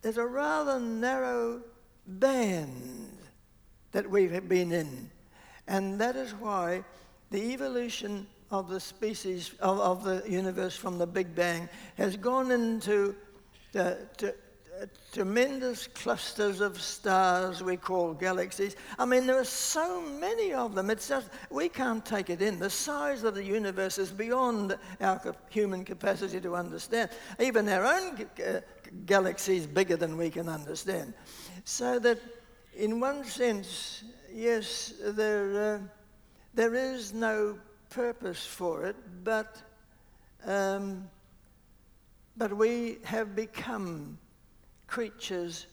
[0.01, 1.61] there's a rather narrow
[2.07, 3.17] band
[3.91, 5.09] that we've been in.
[5.67, 6.83] And that is why
[7.31, 11.67] the evolution of the species, of, of the universe from the Big Bang,
[11.97, 13.15] has gone into
[13.71, 14.35] the, to,
[15.11, 18.75] tremendous clusters of stars we call galaxies.
[18.99, 20.89] I mean, there are so many of them.
[20.89, 22.59] It's just, we can't take it in.
[22.59, 27.09] The size of the universe is beyond our human capacity to understand.
[27.39, 28.25] Even our own
[29.05, 31.13] galaxy is bigger than we can understand.
[31.63, 32.19] So that,
[32.75, 34.03] in one sense,
[34.33, 35.79] yes, there, uh,
[36.53, 37.57] there is no
[37.89, 39.61] purpose for it, but,
[40.45, 41.07] um,
[42.35, 44.17] but we have become
[44.95, 45.67] creatures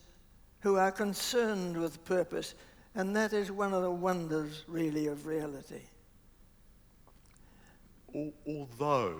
[0.59, 2.55] who are concerned with purpose.
[2.93, 5.79] And that is one of the wonders, really, of reality.
[8.45, 9.15] Although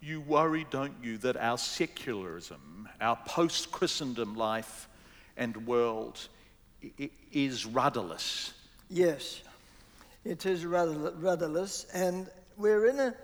[0.00, 4.88] you worry, don't you, that our secularism, our post Christendom life
[5.36, 6.28] and world
[7.30, 8.54] is rudderless?
[8.90, 9.40] Yes,
[10.24, 13.14] it is rudderless, and we're in a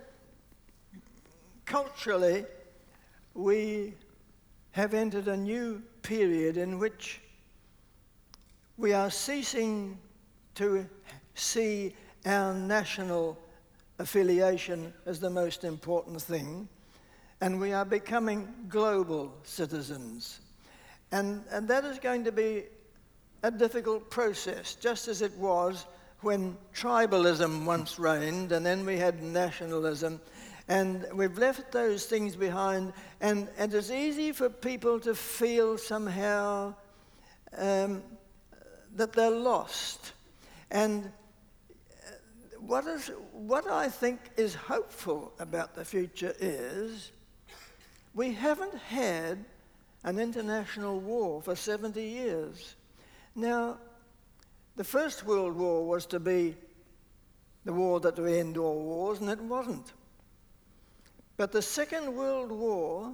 [1.64, 2.44] culturally,
[3.34, 3.94] we
[4.74, 7.20] have entered a new period in which
[8.76, 9.96] we are ceasing
[10.56, 10.84] to
[11.36, 11.94] see
[12.26, 13.38] our national
[14.00, 16.68] affiliation as the most important thing,
[17.40, 20.40] and we are becoming global citizens.
[21.12, 22.64] And, and that is going to be
[23.44, 25.86] a difficult process, just as it was
[26.22, 30.20] when tribalism once reigned, and then we had nationalism,
[30.68, 36.74] and we've left those things behind, and, and it's easy for people to feel somehow
[37.58, 38.02] um,
[38.96, 40.12] that they're lost.
[40.70, 42.10] And uh,
[42.60, 47.12] what, is, what I think is hopeful about the future is
[48.14, 49.44] we haven't had
[50.04, 52.76] an international war for 70 years.
[53.34, 53.78] Now,
[54.76, 56.54] the First World War was to be
[57.64, 59.92] the war that would end all wars, and it wasn't.
[61.36, 63.12] But the Second World War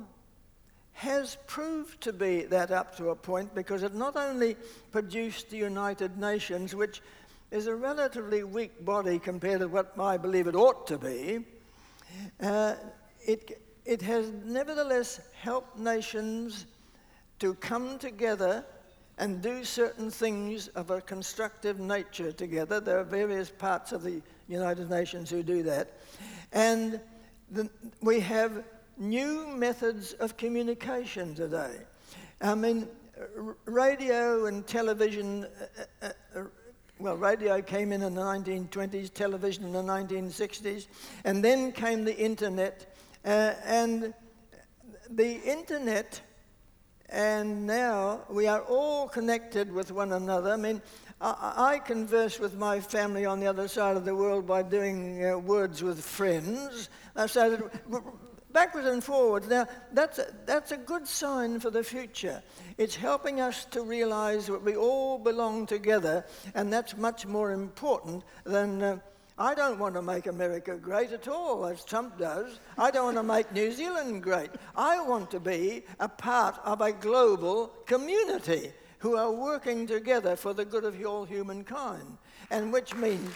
[0.93, 4.57] has proved to be that up to a point because it not only
[4.93, 7.01] produced the United Nations, which
[7.51, 11.41] is a relatively weak body compared to what I believe it ought to be,
[12.41, 12.75] uh,
[13.27, 16.66] it, it has nevertheless helped nations
[17.39, 18.64] to come together
[19.16, 22.81] and do certain things of a constructive nature together.
[22.81, 25.99] There are various parts of the United Nations who do that.
[26.53, 27.01] And
[27.51, 27.69] the,
[28.01, 28.65] we have
[28.97, 31.79] new methods of communication today.
[32.41, 32.89] I mean,
[33.65, 36.43] radio and television, uh, uh, uh,
[36.99, 40.87] well, radio came in in the 1920s, television in the 1960s,
[41.25, 42.95] and then came the internet.
[43.25, 44.15] Uh, and
[45.11, 46.21] the internet
[47.13, 50.53] and now we are all connected with one another.
[50.53, 50.81] I mean,
[51.23, 55.37] I, converse with my family on the other side of the world by doing uh,
[55.37, 56.89] words with friends.
[57.14, 57.62] So, started
[58.53, 59.47] backwards and forwards.
[59.47, 62.43] Now, that's a, that's a good sign for the future.
[62.79, 68.25] It's helping us to realize that we all belong together, and that's much more important
[68.45, 68.83] than.
[68.83, 68.99] Uh,
[69.39, 72.61] I don't want to make America great at all, as Trump does.
[72.77, 74.51] I don't want to make New Zealand great.
[74.77, 78.71] I want to be a part of a global community
[79.01, 82.19] who are working together for the good of all humankind,
[82.51, 83.31] and which means.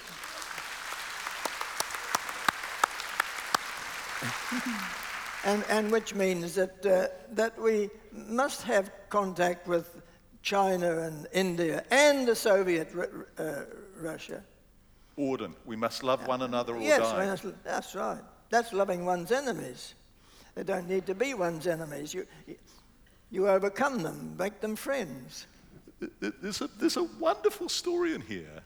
[5.45, 10.01] and, and which means that, uh, that we must have contact with
[10.43, 12.93] China and India and the Soviet
[13.39, 13.62] uh,
[14.01, 14.43] Russia.
[15.19, 17.25] Auden, we must love one another or yes, die.
[17.25, 18.21] Yes, that's right.
[18.51, 19.95] That's loving one's enemies.
[20.55, 22.12] They don't need to be one's enemies.
[22.12, 22.27] You,
[23.31, 25.47] you overcome them, make them friends.
[26.20, 28.61] There's a, there's a wonderful story in here.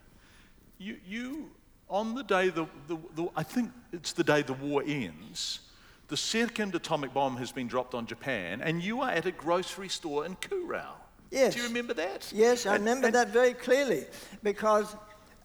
[0.79, 1.51] You, you
[1.89, 5.61] on the day, the, the, the, I think it's the day the war ends,
[6.09, 9.89] the second atomic bomb has been dropped on Japan, and you are at a grocery
[9.89, 10.93] store in Kurow.
[11.31, 11.55] Yes.
[11.55, 12.31] Do you remember that?
[12.35, 14.07] Yes, I and, remember and that very clearly
[14.43, 14.97] because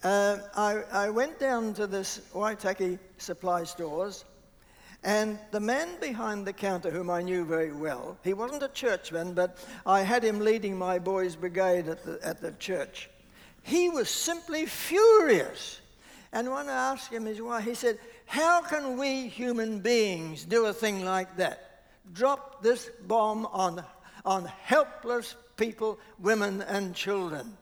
[0.03, 4.25] uh, I, I, went down to this Waitaki supply stores,
[5.04, 9.34] and the man behind the counter, whom I knew very well, he wasn't a churchman,
[9.34, 13.10] but I had him leading my boys' brigade at the, at the church.
[13.64, 15.82] He was simply furious.
[16.32, 20.66] And when I asked him his why, he said, How can we human beings do
[20.66, 21.84] a thing like that?
[22.14, 23.84] Drop this bomb on,
[24.26, 27.58] on helpless people, women, and children.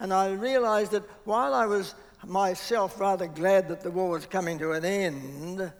[0.00, 1.94] And I realized that while I was
[2.26, 5.72] myself rather glad that the war was coming to an end,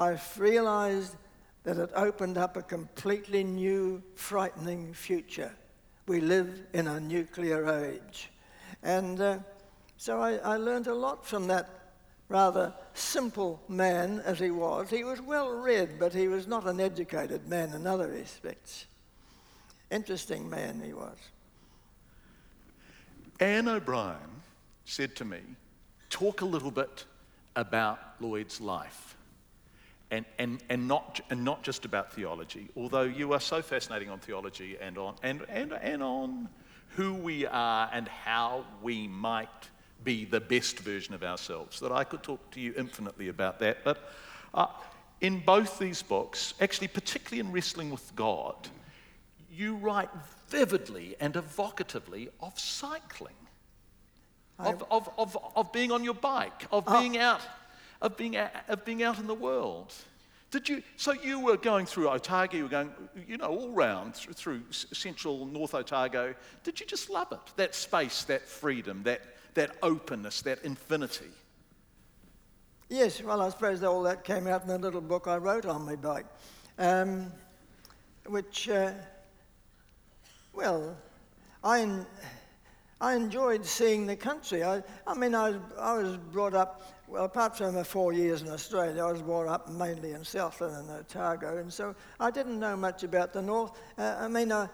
[0.00, 1.14] I realized
[1.64, 5.52] that it opened up a completely new, frightening future.
[6.08, 8.30] We live in a nuclear age.
[8.82, 9.38] And uh,
[9.98, 11.68] so I, I learned a lot from that
[12.30, 14.88] rather simple man as he was.
[14.88, 18.86] He was well read, but he was not an educated man in other respects.
[19.90, 21.18] Interesting man he was.
[23.38, 24.40] Anne O'Brien
[24.86, 25.40] said to me,
[26.08, 27.04] Talk a little bit
[27.54, 29.16] about Lloyd's life.
[30.10, 34.18] And, and, and, not, and not just about theology, although you are so fascinating on
[34.18, 36.48] theology and on, and, and, and on
[36.96, 39.48] who we are and how we might
[40.02, 43.84] be the best version of ourselves, that I could talk to you infinitely about that.
[43.84, 44.10] But
[44.52, 44.66] uh,
[45.20, 48.68] in both these books, actually, particularly in Wrestling with God,
[49.52, 50.10] you write
[50.48, 53.34] vividly and evocatively of cycling,
[54.58, 57.00] of, of, of, of being on your bike, of oh.
[57.00, 57.40] being out,
[58.02, 59.92] of being out, of being out in the world.
[60.50, 62.90] Did you, so you were going through Otago, you were going,
[63.28, 66.34] you know, all round through, through central North Otago.
[66.64, 67.38] Did you just love it?
[67.56, 69.20] That space, that freedom, that,
[69.54, 71.30] that openness, that infinity?
[72.88, 75.86] Yes, well, I suppose all that came out in the little book I wrote on
[75.86, 76.26] my bike,
[76.78, 77.30] um,
[78.26, 78.90] which uh,
[80.52, 80.96] well,
[81.62, 81.88] I,
[83.00, 84.64] I enjoyed seeing the country.
[84.64, 88.48] I, I mean, I, I was brought up, well, apart from the four years in
[88.48, 92.76] Australia, I was brought up mainly in Southland and Otago, and so I didn't know
[92.76, 93.72] much about the north.
[93.98, 94.68] Uh, I mean, uh,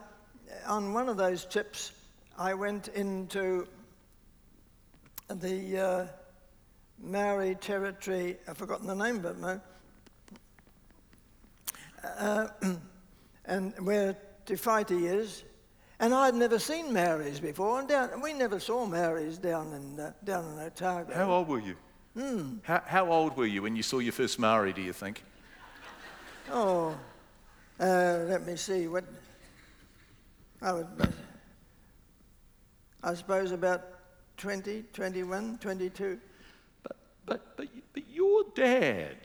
[0.67, 1.93] on one of those trips,
[2.39, 3.67] I went into
[5.29, 6.07] the uh,
[7.03, 9.61] Maori territory, I've forgotten the name of it,
[12.19, 12.49] uh,
[13.47, 14.15] and where
[14.45, 15.45] Te is,
[16.01, 20.13] and I'd never seen Maoris before, and down, we never saw Maoris down in, uh,
[20.23, 21.15] down in Otago.
[21.15, 21.77] How old were you?
[22.17, 22.55] Hmm.
[22.63, 25.23] How, how old were you when you saw your first Maori, do you think?
[26.51, 26.97] Oh,
[27.79, 28.89] uh, let me see.
[28.89, 29.05] What
[30.63, 30.87] I would,
[33.03, 33.83] I suppose about
[34.39, 36.19] 20, 21, 22.
[36.83, 36.97] But,
[37.27, 39.17] but, but, but your dad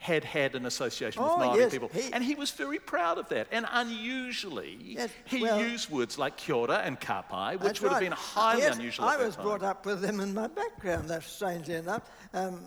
[0.00, 3.18] had had an association with oh, Maori yes, people, he, and he was very proud
[3.18, 3.46] of that.
[3.52, 7.92] And unusually, yes, he well, used words like kia ora and kapai, which would right.
[7.92, 9.04] have been highly yes, unusual.
[9.04, 11.10] I was brought up with them in my background.
[11.10, 12.62] That's strangely enough, um,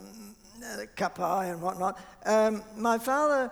[0.64, 2.00] uh, kapai and whatnot.
[2.24, 3.52] Um, my father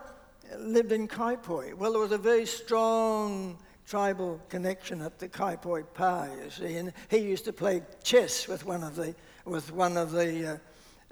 [0.60, 1.74] lived in Kaiapoi.
[1.74, 3.58] Well, there was a very strong
[3.88, 8.64] tribal connection at the Kaiapoi Pa, you see, and he used to play chess with
[8.64, 10.58] one of the with one of the uh,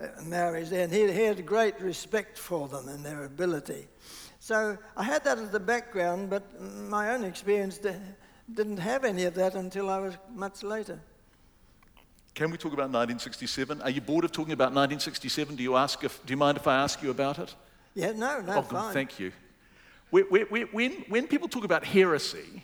[0.01, 3.87] Uh, Maoris there, and he, he had great respect for them and their ability.
[4.39, 7.77] So I had that as the background, but my own experience
[8.53, 10.99] didn't have any of that until I was much later.
[12.33, 13.81] Can we talk about 1967?
[13.81, 15.55] Are you bored of talking about 1967?
[15.57, 17.53] Do you, ask if, do you mind if I ask you about it?
[17.95, 18.93] Yeah, no, no, oh, fine.
[18.93, 19.33] Thank you.
[20.11, 22.63] we- we- we- when, when people talk about heresy,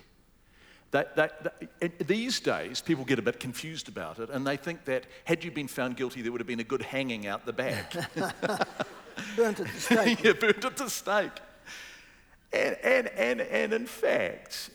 [0.96, 1.44] that, that,
[1.80, 5.44] that- these days people get a bit confused about it and they think that had
[5.44, 7.94] you been found guilty, there would have been a good hanging out the back.
[9.36, 10.20] Burnt at the stake.
[10.24, 11.32] yeah, burnt at the stake.
[12.52, 14.70] And, and, and, and in fact,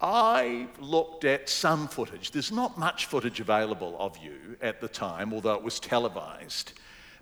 [0.00, 2.32] I looked at some footage.
[2.32, 6.72] There's not much footage available of you at the time, although it was televised.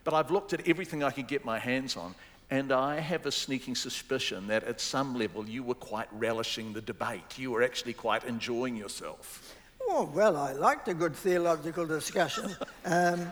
[0.05, 2.15] But I've looked at everything I could get my hands on,
[2.51, 6.81] and I have a sneaking suspicion that at some level you were quite relishing the
[6.81, 7.39] debate.
[7.39, 9.57] You were actually quite enjoying yourself.
[9.83, 12.55] Oh, well, I liked a good theological discussion.
[12.87, 13.31] Um,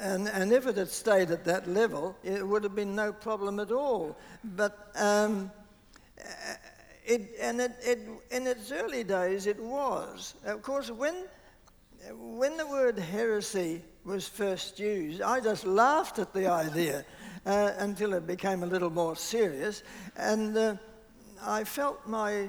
[0.00, 3.58] and, and if it had stayed at that level, it would have been no problem
[3.60, 4.16] at all.
[4.56, 5.50] But um,
[6.18, 6.54] uh,
[7.04, 7.98] it, and it, it,
[8.30, 10.34] in its early days, it was.
[10.46, 11.26] Of course, when,
[12.12, 17.04] when the word heresy was first used, I just laughed at the idea
[17.46, 19.82] uh, until it became a little more serious.
[20.16, 20.76] And uh,
[21.42, 22.48] I felt my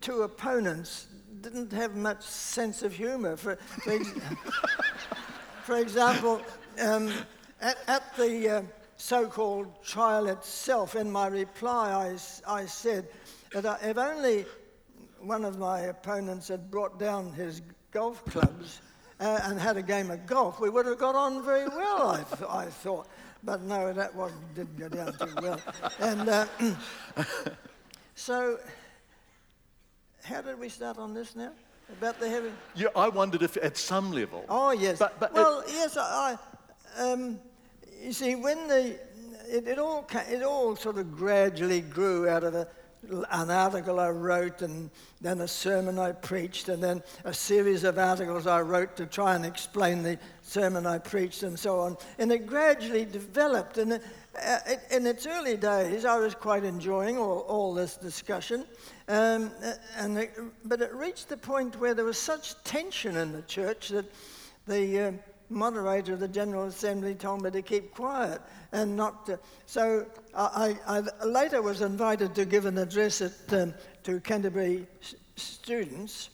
[0.00, 1.06] two opponents
[1.40, 3.36] didn't have much sense of humor.
[3.36, 4.12] For, for, ex-
[5.64, 6.40] for example,
[6.80, 7.12] um,
[7.60, 8.62] at, at the uh,
[8.96, 12.16] so called trial itself, in my reply,
[12.46, 13.08] I said
[13.52, 14.44] that I, if only
[15.18, 18.80] one of my opponents had brought down his golf clubs
[19.18, 22.22] uh, and had a game of golf, we would have got on very well, I,
[22.22, 23.06] th- I thought.
[23.42, 25.60] But no, that one didn't go down too well.
[25.98, 26.46] And uh,
[28.14, 28.58] so,
[30.22, 31.52] how did we start on this now?
[31.98, 32.52] About the heaven?
[32.76, 34.44] Yeah, I wondered if at some level.
[34.48, 34.98] Oh yes.
[34.98, 35.96] But- but it- well, yes.
[35.96, 36.36] I,
[36.98, 37.40] I um,
[38.02, 38.98] you see, when the
[39.48, 42.68] it, it all it all sort of gradually grew out of a,
[43.30, 44.90] an article I wrote, and
[45.20, 49.34] then a sermon I preached, and then a series of articles I wrote to try
[49.34, 51.96] and explain the sermon I preached, and so on.
[52.18, 53.78] And it gradually developed.
[53.78, 54.02] And it,
[54.36, 58.64] uh, it, in its early days, I was quite enjoying all, all this discussion.
[59.08, 60.32] Um, uh, and it,
[60.64, 64.04] but it reached the point where there was such tension in the church that
[64.66, 65.12] the uh,
[65.50, 68.40] moderator of the General Assembly told me to keep quiet
[68.72, 69.38] and not to.
[69.66, 73.74] So I, I, I later was invited to give an address at, um,
[74.04, 76.30] to Canterbury s- students,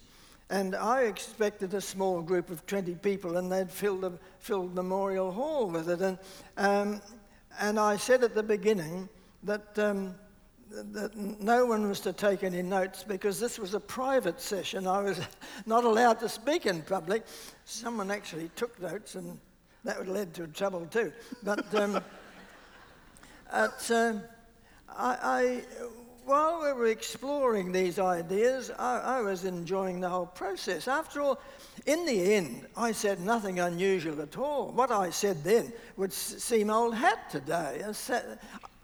[0.51, 5.33] and I expected a small group of 20 people, and they'd filled, the, filled Memorial
[5.33, 6.01] Hall with it.
[6.01, 6.19] And,
[6.57, 7.01] um,
[7.59, 9.09] and I said at the beginning
[9.43, 9.79] that.
[9.79, 10.14] Um,
[10.71, 14.87] that no one was to take any notes because this was a private session.
[14.87, 15.21] I was
[15.67, 17.25] not allowed to speak in public.
[17.64, 19.39] Someone actually took notes, and
[19.85, 21.12] that would led to trouble too.
[21.43, 22.03] But um,
[23.53, 24.23] at, um,
[24.89, 25.62] I, I,
[26.25, 30.89] while we were exploring these ideas, I, I was enjoying the whole process.
[30.89, 31.41] After all,
[31.87, 34.73] in the end, I said nothing unusual at all.
[34.73, 37.83] What I said then would seem old hat today.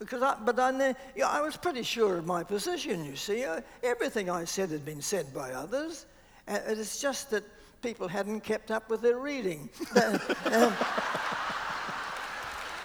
[0.03, 3.45] Because I, but I, ne- yeah, I was pretty sure of my position, you see.
[3.45, 6.07] Uh, everything I said had been said by others.
[6.49, 7.45] Uh, it's just that
[7.83, 9.69] people hadn't kept up with their reading.
[9.97, 10.75] Uh, um,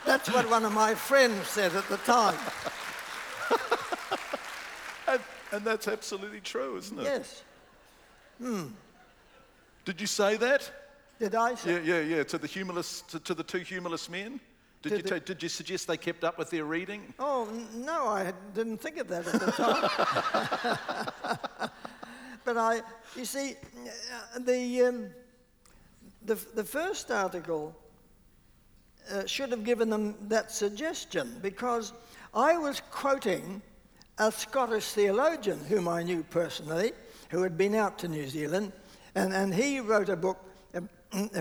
[0.05, 2.37] that's what one of my friends said at the time.
[5.09, 5.21] And,
[5.53, 7.03] and that's absolutely true, isn't it?
[7.03, 7.43] Yes.
[9.85, 10.69] Did you say that?
[11.17, 11.75] Did I say?
[11.75, 12.23] Yeah, yeah, yeah.
[12.23, 14.41] To the humorless, to, to the two humorless men.
[14.81, 17.13] Did To you, the- ta- did you suggest they kept up with their reading?
[17.19, 21.67] Oh, no, I didn't think of that at the time.
[22.45, 22.81] but I,
[23.15, 25.09] you see, uh, the, um,
[26.25, 27.75] the, the first article
[29.11, 31.93] uh, should have given them that suggestion because
[32.33, 33.61] I was quoting
[34.19, 36.91] a Scottish theologian whom I knew personally,
[37.29, 38.71] who had been out to New Zealand,
[39.15, 40.37] and, and he wrote a book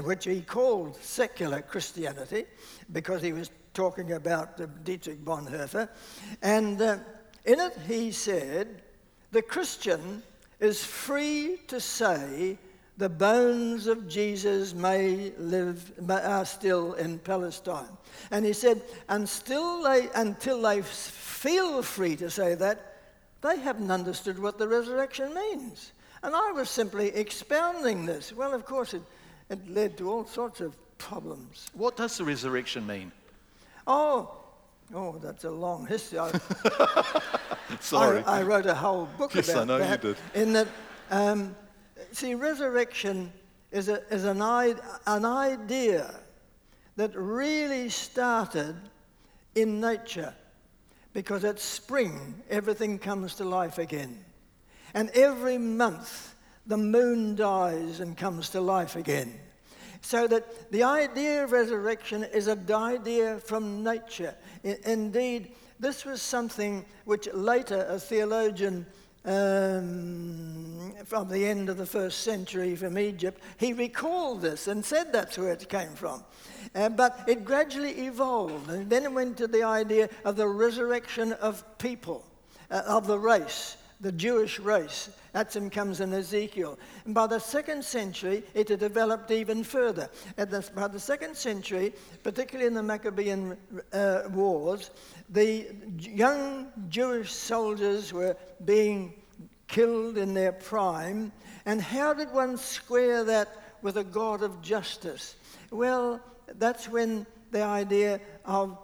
[0.05, 2.45] which he called Secular Christianity
[2.93, 5.89] because he was talking about Dietrich Bonhoeffer.
[6.43, 6.99] And uh,
[7.45, 8.83] in it he said,
[9.33, 10.23] the Christian
[10.61, 12.59] is free to say
[12.99, 17.97] the bones of Jesus may live, are still in Palestine.
[18.31, 22.95] And he said, and still they, until they feel free to say that,
[23.43, 25.93] they haven't understood what the resurrection means.
[26.23, 28.33] And I was simply expounding this.
[28.33, 29.03] Well, of course, it,
[29.51, 31.69] it led to all sorts of problems.
[31.75, 33.13] What does the resurrection mean?
[33.87, 34.31] Oh,
[34.95, 36.19] oh, that's a long history.
[36.19, 36.31] I,
[37.81, 38.23] Sorry.
[38.25, 40.01] I, I wrote a whole book Yes, I about know you that.
[40.03, 40.17] did.
[40.35, 40.69] In that,
[41.11, 41.55] um,
[42.13, 43.33] see, resurrection
[43.71, 44.75] is, a, is an, I-
[45.07, 46.15] an idea
[46.97, 48.75] that really started
[49.55, 50.35] in nature
[51.13, 54.25] because at spring everything comes to life again.
[54.95, 56.35] And every month
[56.67, 59.33] the moon dies and comes to life again.
[60.01, 64.35] So that the idea of resurrection is an idea from nature.
[64.65, 68.87] I- indeed, this was something which later a theologian
[69.25, 75.13] um, from the end of the first century from Egypt, he recalled this and said
[75.13, 76.23] that's where it came from.
[76.75, 81.33] Uh, but it gradually evolved, and then it went to the idea of the resurrection
[81.35, 82.25] of people,
[82.71, 85.11] uh, of the race, the Jewish race.
[85.33, 86.79] That comes in Ezekiel.
[87.05, 90.11] And by the second century, it had developed even further.
[90.37, 93.57] The, by the second century, particularly in the Maccabean
[93.93, 94.91] uh, wars,
[95.31, 95.67] the
[95.99, 99.15] young Jewish soldiers were being
[99.69, 101.33] killed in their prime.
[101.65, 103.49] And how did one square that
[103.83, 105.37] with a God of justice?
[105.71, 106.21] Well,
[106.59, 108.79] that's when the idea of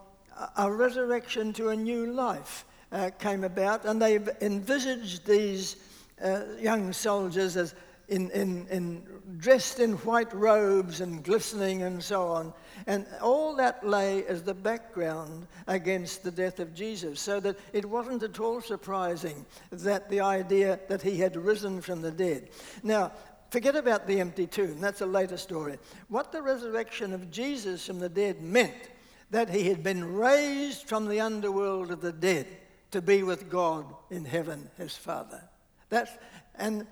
[0.57, 5.77] a resurrection to a new life uh, came about, and they envisaged these
[6.23, 7.75] uh, young soldiers as
[8.09, 9.03] in, in, in
[9.39, 12.53] dressed in white robes and glistening and so on.
[12.87, 17.85] And all that lay as the background against the death of Jesus, so that it
[17.85, 22.51] wasn't at all surprising that the idea that he had risen from the dead.
[22.83, 23.13] Now,
[23.51, 25.79] forget about the empty tomb, that's a later story.
[26.09, 28.91] What the resurrection of Jesus from the dead meant,
[29.31, 32.47] that he had been raised from the underworld of the dead
[32.93, 35.43] to be with God in heaven, his Father.
[35.89, 36.11] That's,
[36.55, 36.87] and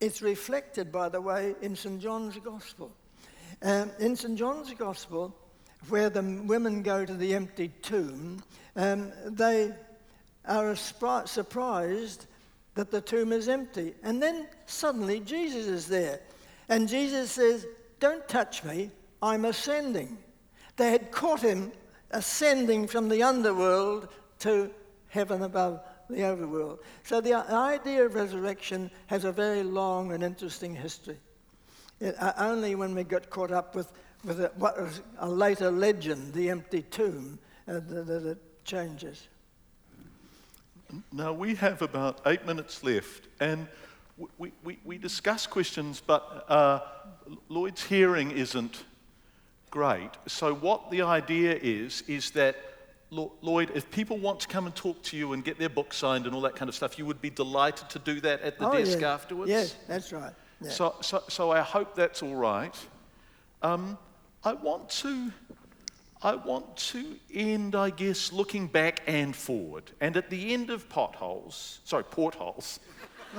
[0.00, 2.00] it's reflected, by the way, in St.
[2.00, 2.92] John's Gospel.
[3.62, 4.38] Um, in St.
[4.38, 5.34] John's Gospel,
[5.88, 8.42] where the women go to the empty tomb,
[8.76, 9.74] um, they
[10.44, 12.26] are surprised
[12.74, 13.94] that the tomb is empty.
[14.02, 16.20] And then suddenly Jesus is there.
[16.68, 17.66] And Jesus says,
[18.00, 18.90] Don't touch me,
[19.22, 20.18] I'm ascending.
[20.76, 21.72] They had caught him
[22.10, 24.08] ascending from the underworld
[24.40, 24.70] to
[25.08, 26.78] heaven above the overworld.
[27.04, 31.18] So the idea of resurrection has a very long and interesting history.
[32.00, 33.92] It, uh, only when we got caught up with,
[34.24, 39.28] with a, what was a later legend, the empty tomb, uh, that, it changes.
[41.12, 43.66] Now, we have about eight minutes left, and
[44.38, 46.80] we, we, we discuss questions, but uh,
[47.48, 48.84] Lloyd's hearing isn't
[49.70, 50.10] great.
[50.26, 52.56] So, what the idea is, is that
[53.10, 56.26] Lloyd, if people want to come and talk to you and get their book signed
[56.26, 58.68] and all that kind of stuff, you would be delighted to do that at the
[58.68, 59.14] oh, desk yeah.
[59.14, 59.50] afterwards?
[59.50, 60.32] Yes, that's right.
[60.60, 60.70] Yeah.
[60.70, 62.76] So, so, so I hope that's all right.
[63.62, 63.96] Um,
[64.44, 65.32] I want to.
[66.20, 69.92] I want to end, I guess, looking back and forward.
[70.00, 72.80] And at the end of potholes, sorry, portholes.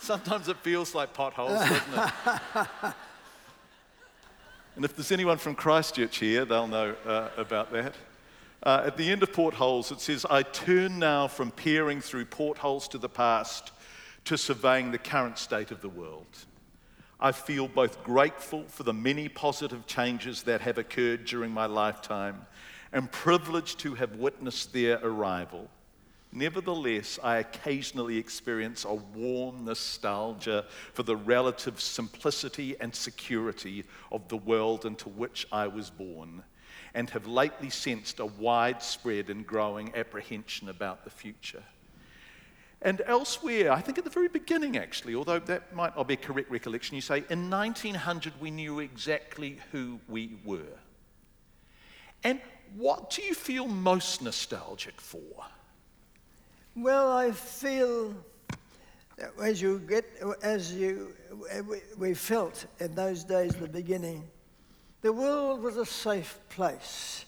[0.02, 2.12] Sometimes it feels like potholes, doesn't it?
[4.76, 7.94] and if there's anyone from Christchurch here, they'll know uh, about that.
[8.62, 12.88] Uh, at the end of portholes, it says, I turn now from peering through portholes
[12.88, 13.72] to the past
[14.24, 16.26] to surveying the current state of the world.
[17.20, 22.46] I feel both grateful for the many positive changes that have occurred during my lifetime
[22.92, 25.68] and privileged to have witnessed their arrival.
[26.32, 34.36] Nevertheless, I occasionally experience a warm nostalgia for the relative simplicity and security of the
[34.36, 36.44] world into which I was born,
[36.94, 41.64] and have lately sensed a widespread and growing apprehension about the future.
[42.82, 46.16] And elsewhere, I think at the very beginning actually, although that might not be a
[46.16, 50.78] correct recollection, you say, in 1900 we knew exactly who we were.
[52.22, 52.40] And
[52.76, 55.44] what do you feel most nostalgic for?
[56.76, 58.14] Well, I feel
[59.18, 60.04] that as you get,
[60.40, 61.12] as you,
[61.98, 64.22] we felt in those days, the beginning,
[65.02, 67.24] the world was a safe place,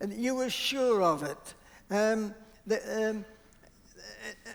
[0.00, 1.54] and you were sure of it.
[1.90, 2.34] Um,
[2.66, 3.24] the, um,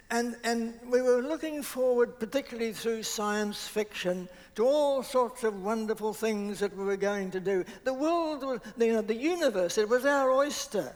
[0.09, 6.13] and, and we were looking forward, particularly through science fiction, to all sorts of wonderful
[6.13, 7.63] things that we were going to do.
[7.83, 10.95] The world was, you know, the universe, it was our oyster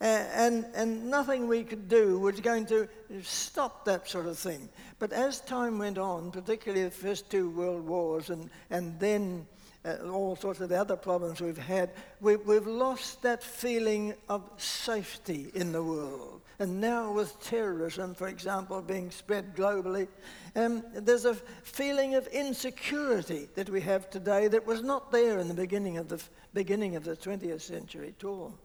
[0.00, 2.88] and, and nothing we could do was going to
[3.22, 4.68] stop that sort of thing.
[4.98, 9.46] But as time went on, particularly the first two world wars and, and then
[9.84, 11.90] uh, all sorts of the other problems we've had,
[12.20, 16.40] we, we've lost that feeling of safety in the world.
[16.58, 20.08] And now, with terrorism, for example, being spread globally,
[20.54, 25.48] um, there's a feeling of insecurity that we have today that was not there in
[25.48, 26.22] the beginning of the,
[26.52, 28.58] beginning of the 20th century at all.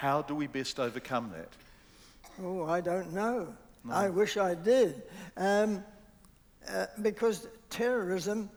[0.00, 1.48] How do we best overcome that?
[2.42, 3.54] Oh, I don't know.
[3.84, 3.94] No.
[3.94, 5.02] I wish I did.
[5.36, 5.84] Um,
[6.68, 8.50] uh, because terrorism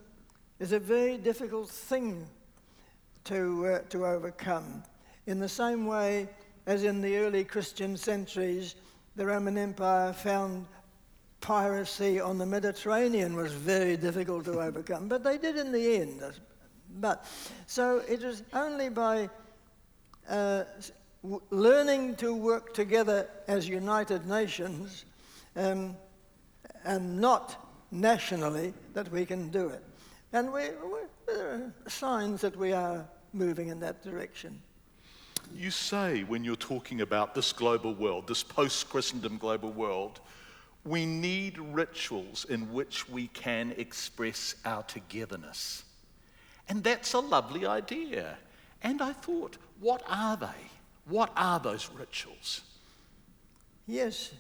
[0.60, 2.26] is a very difficult thing
[3.26, 4.82] to, uh, to overcome.
[5.28, 6.30] In the same way
[6.66, 8.76] as in the early Christian centuries,
[9.16, 10.66] the Roman Empire found
[11.42, 16.24] piracy on the Mediterranean was very difficult to overcome, but they did in the end.
[17.00, 17.26] But
[17.68, 19.30] so it was only by
[20.28, 20.64] uh,
[21.50, 25.06] learning to work together as United Nations
[25.56, 25.96] um,
[26.84, 29.84] and not nationally that we can do it.
[30.34, 34.62] And we, we, there are signs that we are moving in that direction.
[35.56, 40.20] You say when you're talking about this global world, this post Christendom global world,
[40.84, 45.84] we need rituals in which we can express our togetherness.
[46.68, 48.38] And that's a lovely idea.
[48.84, 50.75] And I thought, what are they?
[51.08, 52.62] What are those rituals?
[53.88, 54.32] Yes,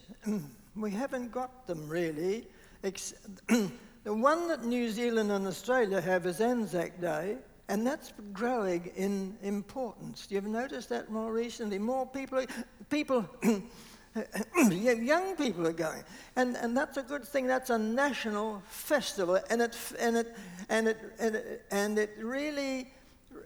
[0.75, 2.47] we haven't got them really.
[2.83, 3.69] the
[4.05, 7.37] one that New Zealand and Australia have is Anzac Day,
[7.67, 10.27] and that's growing in importance.
[10.29, 11.79] You've noticed that more recently.
[11.79, 12.45] More people,
[12.89, 13.27] people,
[14.71, 16.03] young people are going,
[16.35, 17.47] and and that's a good thing.
[17.47, 20.35] That's a national festival, and it and it
[20.69, 22.91] and it and it, and it really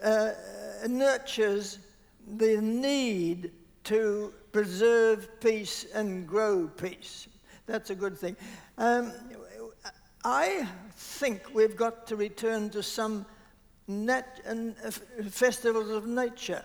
[0.04, 0.32] uh,
[0.88, 1.80] nurtures
[2.38, 3.52] the need
[3.86, 7.28] to preserve peace and grow peace.
[7.66, 8.36] That's a good thing.
[8.78, 9.12] Um,
[10.24, 13.26] I think we've got to return to some
[13.88, 14.92] and, uh,
[15.30, 16.64] festivals of nature.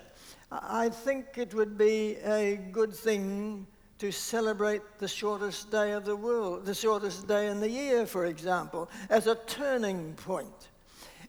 [0.51, 3.67] I think it would be a good thing
[3.99, 8.27] to celebrate the shortest day of the world, the shortest day in the year, for
[8.27, 10.69] example, as a turning point.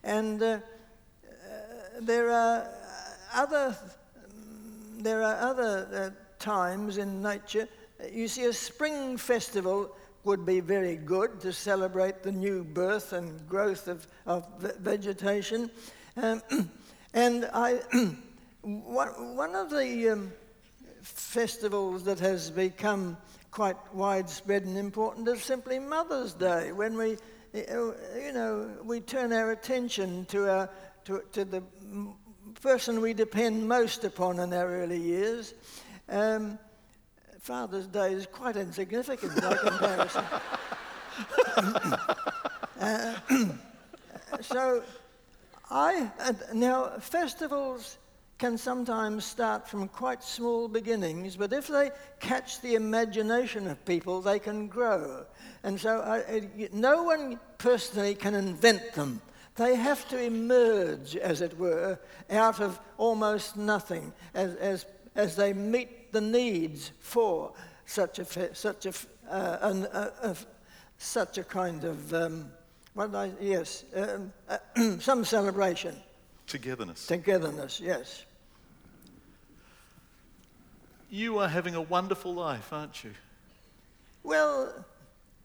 [0.04, 0.60] And uh, uh,
[2.02, 2.68] there are
[3.34, 3.76] other,
[5.00, 7.68] there are other uh, times in nature.
[8.12, 13.48] You see, a spring festival would be very good to celebrate the new birth and
[13.48, 14.48] growth of, of
[14.80, 15.70] vegetation.
[16.18, 16.42] Um,
[17.14, 17.76] and I,
[18.62, 20.34] one of the um,
[21.02, 23.18] festivals that has become
[23.52, 27.18] quite widespread and important is simply Mother's Day, when we,
[27.54, 30.70] you know, we turn our attention to, our,
[31.06, 31.64] to, to the
[32.62, 35.54] person we depend most upon in our early years.
[36.10, 36.60] Um,
[37.40, 40.26] Father's Day is quite insignificant by comparison.
[42.80, 43.16] uh,
[44.42, 44.84] so,
[45.70, 46.12] I
[46.54, 47.98] now festivals
[48.38, 51.90] can sometimes start from quite small beginnings, but if they
[52.20, 55.26] catch the imagination of people, they can grow.
[55.64, 59.22] And so, I, no one personally can invent them.
[59.56, 61.98] They have to emerge, as it were,
[62.30, 64.86] out of almost nothing as, as,
[65.16, 67.54] as they meet the needs for
[67.86, 68.94] such a, such a,
[69.30, 70.34] uh, an, uh, uh,
[70.98, 72.52] such a kind of, um,
[72.96, 74.58] what I, yes, um, uh,
[75.00, 75.96] some celebration.
[76.48, 77.08] Togetherness.
[77.08, 78.26] Togetherness, yes.
[81.10, 83.12] You are having a wonderful life, aren't you?
[84.24, 84.86] Well,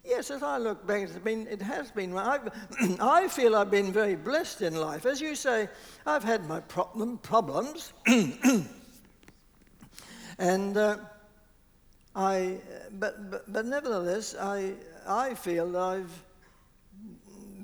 [0.04, 2.16] yes, as I look back, it's been, it has been.
[2.16, 2.48] I've,
[3.00, 5.06] I feel I've been very blessed in life.
[5.06, 5.68] As you say,
[6.06, 7.92] I've had my problem, problems.
[10.40, 10.96] And uh,
[12.16, 12.56] I,
[12.98, 14.72] but, but, but nevertheless, I,
[15.06, 16.24] I feel I've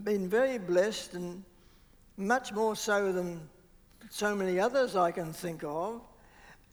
[0.04, 1.42] been very blessed and
[2.18, 3.40] much more so than
[4.10, 6.02] so many others I can think of.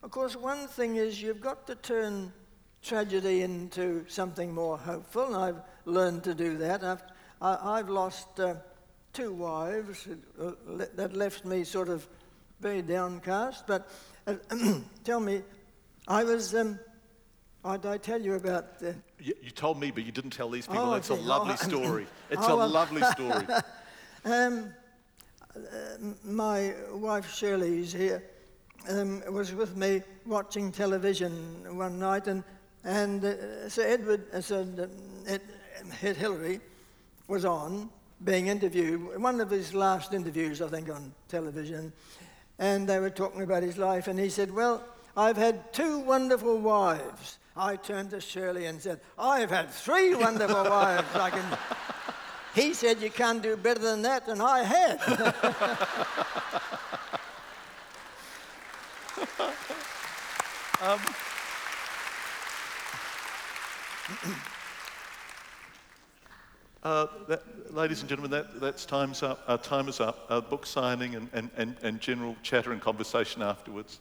[0.03, 2.33] Of course, one thing is you've got to turn
[2.83, 6.83] tragedy into something more hopeful, and I've learned to do that.
[6.83, 7.03] I've,
[7.41, 8.55] I, have lost uh,
[9.13, 10.07] two wives
[10.39, 10.51] uh,
[10.95, 12.07] that left me sort of
[12.59, 13.65] very downcast.
[13.67, 13.89] But
[14.27, 14.35] uh,
[15.03, 15.41] tell me,
[16.07, 16.79] I was, um,
[17.63, 18.95] did I tell you about the...
[19.19, 20.83] You, you, told me, but you didn't tell these people.
[20.83, 22.07] Oh, That's a lovely oh, story.
[22.29, 23.45] It's oh, a lovely story.
[24.25, 24.73] um,
[25.55, 25.59] uh,
[26.23, 28.23] my wife Shirley is here,
[28.89, 32.43] um, was with me watching television one night, and,
[32.83, 35.41] and uh, Sir Edward, uh, Sir uh, Ed,
[36.01, 36.59] Ed Hillary
[37.27, 37.89] was on
[38.23, 41.91] being interviewed, one of his last interviews, I think, on television,
[42.59, 44.83] and they were talking about his life, and he said, well,
[45.15, 47.37] I've had two wonderful wives.
[47.55, 51.15] I turned to Shirley and said, I've had three wonderful wives.
[51.15, 51.57] I can...
[52.55, 55.01] He said, You can't do better than that, and I had.
[60.83, 60.99] um,
[66.83, 69.43] uh, that, ladies and gentlemen, that, that's time's up.
[69.47, 70.25] Our time is up.
[70.29, 73.99] Uh, book signing and, and, and, and general chatter and conversation afterwards.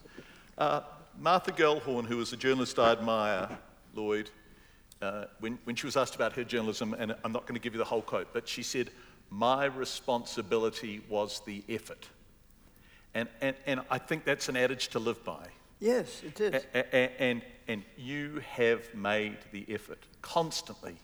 [0.58, 0.80] Uh,
[1.18, 3.48] Martha Gellhorn, who was a journalist I admire,
[3.94, 4.30] Lloyd,
[5.00, 7.74] uh, when, when she was asked about her journalism, and I'm not going to give
[7.74, 8.90] you the whole quote, but she said,
[9.30, 12.08] My responsibility was the effort.
[13.14, 15.46] And, and, and I think that's an adage to live by.
[15.82, 16.64] Yes, it is.
[16.74, 20.94] A- a- and, and you have made the effort constantly.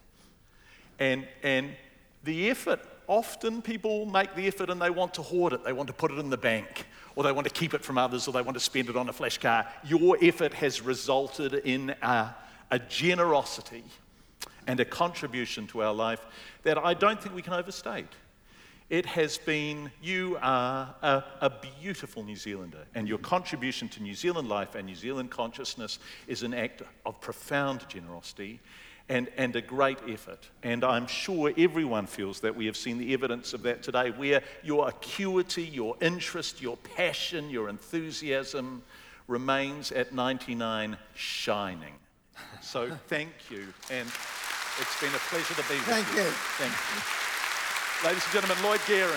[1.01, 1.75] And, and
[2.23, 5.65] the effort, often people make the effort and they want to hoard it.
[5.65, 7.99] They want to put it in the bank, or they want to keep it from
[7.99, 9.67] others, or they want to spend it on a flash car.
[9.85, 12.35] Your effort has resulted in a,
[12.71, 13.83] a generosity
[14.69, 16.25] and a contribution to our life
[16.63, 18.07] that I don't think we can overstate.
[18.91, 24.15] It has been, you are a, a, beautiful New Zealander, and your contribution to New
[24.15, 28.61] Zealand life and New Zealand consciousness is an act of profound generosity
[29.11, 30.49] and, and a great effort.
[30.63, 34.43] And I'm sure everyone feels that we have seen the evidence of that today, where
[34.63, 38.83] your acuity, your interest, your passion, your enthusiasm
[39.27, 41.95] remains at 99 shining.
[42.63, 44.09] So thank you, and
[44.81, 46.23] it's been a pleasure to be with Thank you.
[46.23, 46.31] you.
[46.31, 47.28] Thank you.
[48.05, 49.11] Ladies and gentlemen, Lloyd Geering.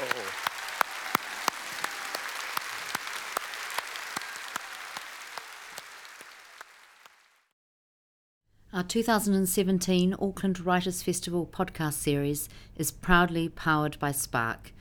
[0.00, 0.38] Oh.
[8.72, 14.72] Our 2017 Auckland Writers Festival podcast series is proudly powered by Spark.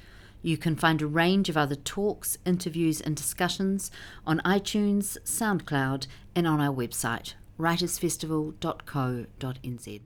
[0.41, 3.91] You can find a range of other talks, interviews, and discussions
[4.25, 10.01] on iTunes, SoundCloud, and on our website, writersfestival.co.nz.